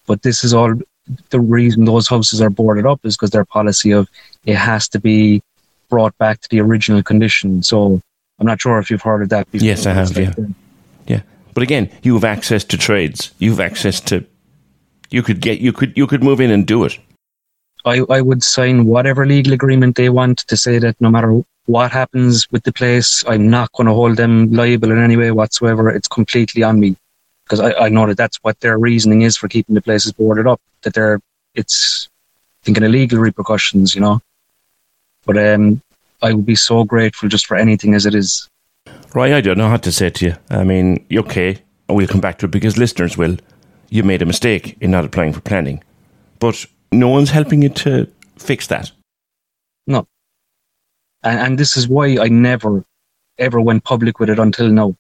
But 0.08 0.22
this 0.22 0.44
is 0.44 0.54
all 0.54 0.76
the 1.30 1.40
reason 1.40 1.86
those 1.86 2.08
houses 2.08 2.42
are 2.42 2.50
boarded 2.50 2.86
up 2.86 3.00
is 3.04 3.16
because 3.16 3.32
their 3.32 3.46
policy 3.46 3.92
of 3.92 4.08
it 4.46 4.56
has 4.56 4.88
to 4.90 5.00
be 5.00 5.42
brought 5.90 6.18
back 6.18 6.42
to 6.42 6.50
the 6.50 6.60
original 6.60 7.04
condition. 7.04 7.64
So 7.64 8.02
I'm 8.40 8.48
not 8.48 8.62
sure 8.62 8.80
if 8.80 8.90
you've 8.90 9.02
heard 9.02 9.22
of 9.22 9.30
that 9.30 9.52
before. 9.52 9.66
Yes, 9.66 9.86
I 9.86 9.94
have. 9.94 10.18
Yeah, 10.18 10.34
yeah. 11.08 11.22
But 11.54 11.64
again, 11.64 11.90
you 12.02 12.14
have 12.14 12.24
access 12.24 12.64
to 12.66 12.78
trades. 12.78 13.32
You 13.40 13.52
have 13.52 13.60
access 13.60 14.00
to. 14.02 14.26
You 15.10 15.22
could 15.22 15.42
get. 15.42 15.60
You 15.60 15.74
could. 15.74 15.96
You 15.96 16.08
could 16.08 16.24
move 16.24 16.40
in 16.40 16.52
and 16.52 16.66
do 16.66 16.86
it. 16.86 16.98
I, 17.84 18.04
I 18.10 18.22
would 18.22 18.44
sign 18.44 18.86
whatever 18.86 19.26
legal 19.26 19.54
agreement 19.54 19.96
they 19.96 20.10
want 20.10 20.40
to 20.40 20.56
say 20.56 20.78
that 20.78 21.00
no 21.02 21.10
matter 21.10 21.42
what 21.66 21.92
happens 21.92 22.50
with 22.52 22.64
the 22.64 22.72
place, 22.72 23.24
I'm 23.28 23.50
not 23.50 23.72
going 23.72 23.88
to 23.88 23.94
hold 23.94 24.18
them 24.18 24.52
liable 24.52 24.92
in 24.92 25.00
any 25.00 25.18
way 25.18 25.32
whatsoever. 25.32 25.90
It's 25.90 26.08
completely 26.08 26.62
on 26.62 26.80
me 26.80 26.96
because 27.52 27.60
I, 27.60 27.88
I 27.88 27.90
know 27.90 28.08
that 28.08 28.16
that's 28.16 28.38
what 28.38 28.58
their 28.62 28.80
reasoning 28.80 29.24
is 29.24 29.36
for 29.36 29.50
keeping 29.50 29.76
the 29.76 29.82
places 29.82 30.14
boarded 30.14 30.48
up. 30.48 30.62
That 30.84 30.94
they're 30.94 31.20
it's 31.54 32.08
thinking 32.64 32.86
of 32.86 32.92
legal 32.92 33.20
repercussions, 33.20 33.94
you 33.94 34.00
know. 34.00 34.22
But 35.26 35.38
um, 35.38 35.82
I 36.22 36.32
would 36.32 36.46
be 36.46 36.56
so 36.56 36.86
grateful 36.86 37.28
just 37.28 37.46
for 37.46 37.58
anything 37.58 37.94
as 37.94 38.06
it 38.06 38.16
is. 38.16 38.48
Right, 39.14 39.34
I 39.34 39.42
don't 39.42 39.58
know 39.58 39.68
how 39.68 39.76
to 39.76 39.92
say 39.92 40.10
to 40.10 40.26
you. 40.28 40.36
I 40.50 40.64
mean, 40.64 41.06
okay, 41.12 41.62
we'll 41.90 42.08
come 42.08 42.22
back 42.22 42.38
to 42.40 42.46
it 42.46 42.52
because 42.52 42.78
listeners 42.78 43.18
will. 43.18 43.36
You 43.90 44.04
made 44.04 44.22
a 44.22 44.26
mistake 44.26 44.78
in 44.80 44.92
not 44.92 45.04
applying 45.04 45.34
for 45.34 45.42
planning, 45.42 45.84
but 46.40 46.66
no 46.94 47.10
one's 47.10 47.32
helping 47.32 47.62
you 47.62 47.68
to 47.70 48.08
fix 48.38 48.68
that. 48.68 48.94
No. 49.88 50.08
And, 51.24 51.40
and 51.40 51.58
this 51.58 51.76
is 51.76 51.90
why 51.90 52.18
I 52.18 52.30
never, 52.30 52.86
ever 53.38 53.60
went 53.60 53.84
public 53.84 54.22
with 54.22 54.30
it 54.30 54.40
until 54.40 54.70
now. 54.70 54.96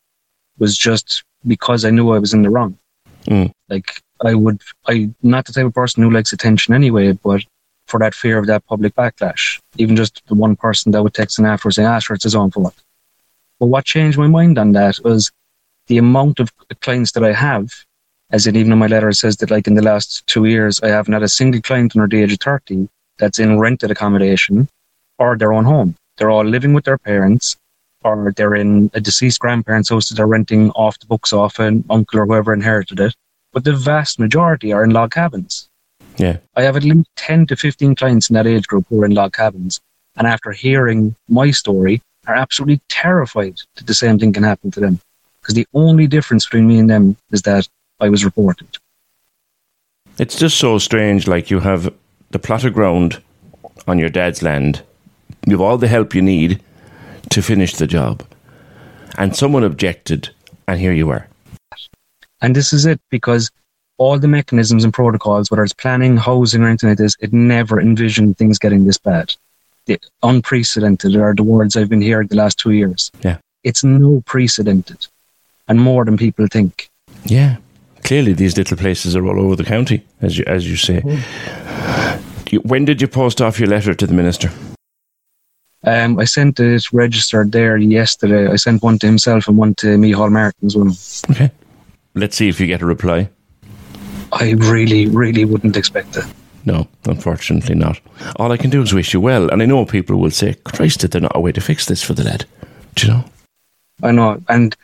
Was 0.60 0.78
just 0.78 1.24
because 1.46 1.86
I 1.86 1.90
knew 1.90 2.12
I 2.12 2.20
was 2.20 2.34
in 2.34 2.42
the 2.42 2.50
wrong. 2.50 2.78
Mm. 3.26 3.52
Like 3.70 4.02
I 4.24 4.36
would, 4.36 4.62
I 4.88 5.10
not 5.22 5.46
the 5.46 5.54
type 5.54 5.66
of 5.66 5.74
person 5.74 6.04
who 6.04 6.12
likes 6.12 6.34
attention 6.34 6.74
anyway, 6.74 7.12
but 7.14 7.44
for 7.88 8.00
that 8.00 8.16
fear 8.16 8.38
of 8.38 8.48
that 8.48 8.66
public 8.66 8.96
backlash. 8.96 9.60
Even 9.78 9.96
just 9.96 10.22
the 10.28 10.36
one 10.36 10.56
person 10.56 10.92
that 10.92 11.04
would 11.04 11.14
text 11.14 11.40
an 11.40 11.46
afterwards 11.46 11.76
saying, 11.76 11.88
ah, 11.88 12.00
sure, 12.00 12.16
it's 12.16 12.24
his 12.24 12.36
own 12.36 12.52
fault. 12.52 12.76
But 13.60 13.68
what 13.68 13.86
changed 13.86 14.18
my 14.18 14.28
mind 14.28 14.58
on 14.58 14.72
that 14.72 15.00
was 15.04 15.32
the 15.88 15.98
amount 15.98 16.40
of 16.40 16.52
clients 16.80 17.12
that 17.12 17.24
I 17.24 17.34
have, 17.34 17.74
as 18.32 18.48
in 18.48 18.56
even 18.56 18.72
in 18.72 18.80
my 18.80 18.88
letter 18.88 19.10
it 19.10 19.16
says 19.16 19.38
that 19.38 19.52
like 19.52 19.68
in 19.68 19.76
the 19.76 19.82
last 19.82 20.26
two 20.28 20.46
years, 20.46 20.80
I 20.82 20.88
haven't 20.88 21.14
had 21.14 21.24
a 21.24 21.28
single 21.28 21.62
client 21.62 21.96
under 21.96 22.08
the 22.08 22.24
age 22.24 22.34
of 22.34 22.40
30 22.40 22.88
that's 23.18 23.40
in 23.40 23.60
rented 23.60 23.92
accommodation 23.92 24.68
or 25.20 25.38
their 25.38 25.54
own 25.54 25.66
home. 25.66 25.96
They're 26.18 26.30
all 26.30 26.46
living 26.46 26.74
with 26.74 26.86
their 26.86 26.98
parents 26.98 27.58
or 28.04 28.34
they're 28.36 28.56
in 28.56 28.90
a 28.94 29.00
deceased 29.00 29.40
grandparent's 29.40 29.90
house 29.90 30.10
that 30.10 30.16
they're 30.16 30.28
renting 30.28 30.72
off 30.72 31.00
the 31.00 31.06
books 31.06 31.34
off 31.34 31.60
an 31.60 31.84
uncle 31.90 32.20
or 32.20 32.26
whoever 32.26 32.54
inherited 32.54 33.00
it. 33.00 33.16
But 33.54 33.64
the 33.64 33.74
vast 33.74 34.20
majority 34.20 34.72
are 34.72 34.84
in 34.84 34.92
log 34.92 35.12
cabins. 35.12 35.70
Yeah. 36.18 36.38
I 36.56 36.64
have 36.64 36.78
at 36.78 36.84
least 36.84 37.10
10 37.18 37.48
to 37.48 37.56
15 37.56 37.96
clients 37.96 38.30
in 38.30 38.34
that 38.36 38.48
age 38.48 38.68
group 38.68 38.86
who 38.90 39.02
are 39.02 39.06
in 39.06 39.14
log 39.14 39.34
cabins. 39.34 39.80
And 40.16 40.28
after 40.28 40.52
hearing 40.52 41.16
my 41.30 41.52
story, 41.52 42.02
are 42.28 42.36
absolutely 42.36 42.82
terrified 42.88 43.58
that 43.76 43.88
the 43.88 43.94
same 43.94 44.20
thing 44.20 44.34
can 44.34 44.44
happen 44.44 44.72
to 44.72 44.80
them. 44.80 45.00
Because 45.42 45.56
the 45.56 45.68
only 45.74 46.08
difference 46.08 46.46
between 46.46 46.68
me 46.68 46.80
and 46.80 46.90
them 46.90 47.18
is 47.32 47.42
that 47.44 47.68
I 48.00 48.10
was 48.10 48.24
reported. 48.24 48.78
It's 50.18 50.38
just 50.38 50.58
so 50.58 50.78
strange. 50.78 51.28
Like 51.28 51.50
you 51.50 51.62
have 51.62 51.92
the 52.30 52.40
plot 52.40 52.64
of 52.64 52.74
ground 52.74 53.22
on 53.88 53.98
your 53.98 54.10
dad's 54.10 54.44
land, 54.44 54.84
you 55.48 55.54
have 55.54 55.62
all 55.62 55.78
the 55.78 55.88
help 55.88 56.14
you 56.14 56.22
need 56.22 56.62
to 57.30 57.42
finish 57.42 57.76
the 57.76 57.88
job. 57.88 58.24
And 59.18 59.36
someone 59.36 59.64
objected, 59.64 60.30
and 60.68 60.80
here 60.80 60.94
you 60.94 61.10
are. 61.10 61.28
And 62.42 62.56
this 62.56 62.74
is 62.74 62.86
it 62.86 63.00
because 63.10 63.52
all 63.98 64.18
the 64.18 64.28
mechanisms 64.28 64.84
and 64.84 64.94
protocols, 64.94 65.52
whether 65.52 65.64
it's 65.64 65.74
planning, 65.74 66.18
housing, 66.18 66.64
or 66.64 66.68
anything 66.68 66.90
like 66.90 66.98
this, 66.98 67.16
it 67.20 67.32
never 67.32 67.80
envisioned 67.80 68.38
things 68.38 68.58
getting 68.58 68.86
this 68.86 68.98
bad. 68.98 69.34
The 69.86 70.00
unprecedented 70.24 71.16
are 71.16 71.36
the 71.36 71.44
words 71.44 71.76
I've 71.76 71.90
been 71.90 72.02
hearing 72.02 72.28
the 72.28 72.36
last 72.36 72.58
two 72.58 72.72
years. 72.72 73.12
Yeah. 73.22 73.38
It's 73.64 73.84
no 73.84 74.24
precedented 74.26 75.06
and 75.68 75.80
more 75.80 76.06
than 76.06 76.18
people 76.18 76.48
think. 76.48 76.90
Yeah. 77.26 77.58
Clearly, 78.04 78.34
these 78.34 78.58
little 78.58 78.78
places 78.78 79.16
are 79.16 79.26
all 79.26 79.40
over 79.40 79.56
the 79.56 79.64
county, 79.64 80.04
as 80.22 80.38
you, 80.38 80.44
as 80.48 80.68
you 80.68 80.76
say. 80.76 81.02
Mm. 81.02 82.66
When 82.66 82.86
did 82.86 83.02
you 83.02 83.08
post 83.08 83.42
off 83.42 83.60
your 83.60 83.70
letter 83.70 83.94
to 83.94 84.08
the 84.08 84.14
minister? 84.14 84.52
Um, 85.84 86.20
I 86.20 86.26
sent 86.26 86.60
it 86.60 86.94
registered 86.94 87.52
there 87.52 87.78
yesterday. 87.78 88.48
I 88.48 88.56
sent 88.56 88.84
one 88.84 89.00
to 89.00 89.08
himself 89.08 89.48
and 89.48 89.58
one 89.58 89.74
to 89.76 89.98
Micheál 89.98 90.32
Martin's 90.32 90.78
one. 90.78 90.92
Okay. 91.32 91.52
Let's 92.14 92.36
see 92.36 92.50
if 92.50 92.60
you 92.60 92.68
get 92.68 92.82
a 92.82 92.86
reply. 92.86 93.30
I 94.32 94.52
really, 94.52 95.08
really 95.08 95.44
wouldn't 95.44 95.76
expect 95.76 96.14
that. 96.14 96.32
No, 96.66 96.88
unfortunately 97.06 97.74
not. 97.74 98.00
All 98.36 98.52
I 98.52 98.58
can 98.58 98.70
do 98.70 98.82
is 98.82 98.94
wish 98.94 99.14
you 99.14 99.20
well. 99.20 99.50
And 99.50 99.64
I 99.64 99.66
know 99.66 99.84
people 99.86 100.18
will 100.18 100.30
say, 100.30 100.54
Christ, 100.64 101.00
did 101.00 101.12
there 101.12 101.22
not 101.22 101.36
a 101.36 101.40
way 101.40 101.52
to 101.52 101.62
fix 101.62 101.88
this 101.88 102.04
for 102.04 102.14
the 102.14 102.24
lad? 102.24 102.46
Do 102.96 103.08
you 103.08 103.14
know? 103.14 103.26
I 104.04 104.12
know. 104.12 104.42
And 104.48 104.76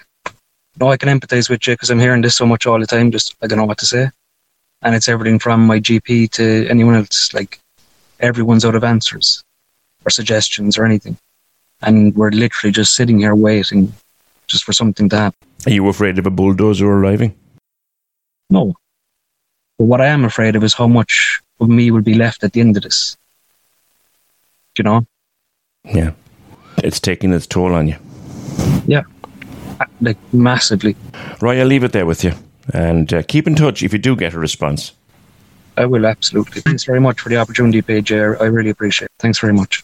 no, 0.80 0.90
I 0.90 0.98
can 0.98 1.10
empathize 1.10 1.50
with 1.50 1.68
you 1.68 1.74
because 1.74 1.92
I'm 1.92 2.00
hearing 2.00 2.24
this 2.24 2.36
so 2.36 2.48
much 2.48 2.66
all 2.66 2.80
the 2.80 2.88
time. 2.88 3.12
Just 3.12 3.36
I 3.44 3.48
don't 3.48 3.60
know 3.60 3.66
what 3.66 3.78
to 3.80 3.86
say. 3.86 4.10
And 4.82 4.96
it's 4.96 5.08
everything 5.08 5.38
from 5.38 5.68
my 5.68 5.80
GP 5.80 6.32
to 6.32 6.68
anyone 6.68 6.96
else. 6.96 7.34
Like 7.34 7.60
everyone's 8.20 8.66
out 8.66 8.76
of 8.76 8.84
answers 8.84 9.44
or 10.08 10.10
suggestions 10.10 10.78
or 10.78 10.86
anything. 10.86 11.18
And 11.82 12.16
we're 12.16 12.32
literally 12.32 12.72
just 12.72 12.96
sitting 12.96 13.20
here 13.20 13.36
waiting 13.36 13.94
just 14.48 14.64
for 14.64 14.72
something 14.72 15.10
to 15.10 15.18
happen. 15.18 15.48
Are 15.66 15.72
you 15.72 15.88
afraid 15.90 16.18
of 16.18 16.26
a 16.26 16.32
bulldozer 16.32 16.88
arriving? 16.90 17.36
No. 18.50 18.74
But 19.78 19.86
what 19.86 20.02
I 20.02 20.08
am 20.08 20.24
afraid 20.24 20.56
of 20.56 20.64
is 20.64 20.74
how 20.74 20.88
much 20.88 21.42
of 21.60 21.68
me 21.68 21.92
will 21.92 22.02
be 22.02 22.14
left 22.14 22.44
at 22.44 22.54
the 22.54 22.62
end 22.62 22.78
of 22.78 22.84
this. 22.84 23.18
Do 24.74 24.82
you 24.82 24.84
know? 24.86 25.06
Yeah. 25.84 26.12
It's 26.78 27.02
taking 27.02 27.34
its 27.34 27.46
toll 27.46 27.74
on 27.74 27.90
you. 27.90 27.98
Yeah. 28.88 29.04
Like 30.00 30.18
massively. 30.34 30.96
Roy, 31.42 31.60
I'll 31.60 31.68
leave 31.68 31.84
it 31.84 31.92
there 31.92 32.06
with 32.06 32.24
you. 32.24 32.32
And 32.74 33.14
uh, 33.14 33.24
keep 33.24 33.46
in 33.46 33.56
touch 33.56 33.84
if 33.84 33.92
you 33.92 34.00
do 34.00 34.16
get 34.16 34.34
a 34.34 34.40
response. 34.40 34.94
I 35.76 35.86
will 35.86 36.06
absolutely. 36.08 36.62
Thanks 36.62 36.86
very 36.86 37.00
much 37.00 37.20
for 37.20 37.30
the 37.30 37.38
opportunity, 37.38 37.82
PJ. 37.82 38.42
I 38.42 38.46
really 38.46 38.72
appreciate 38.72 39.08
it. 39.08 39.12
Thanks 39.20 39.40
very 39.40 39.54
much. 39.54 39.84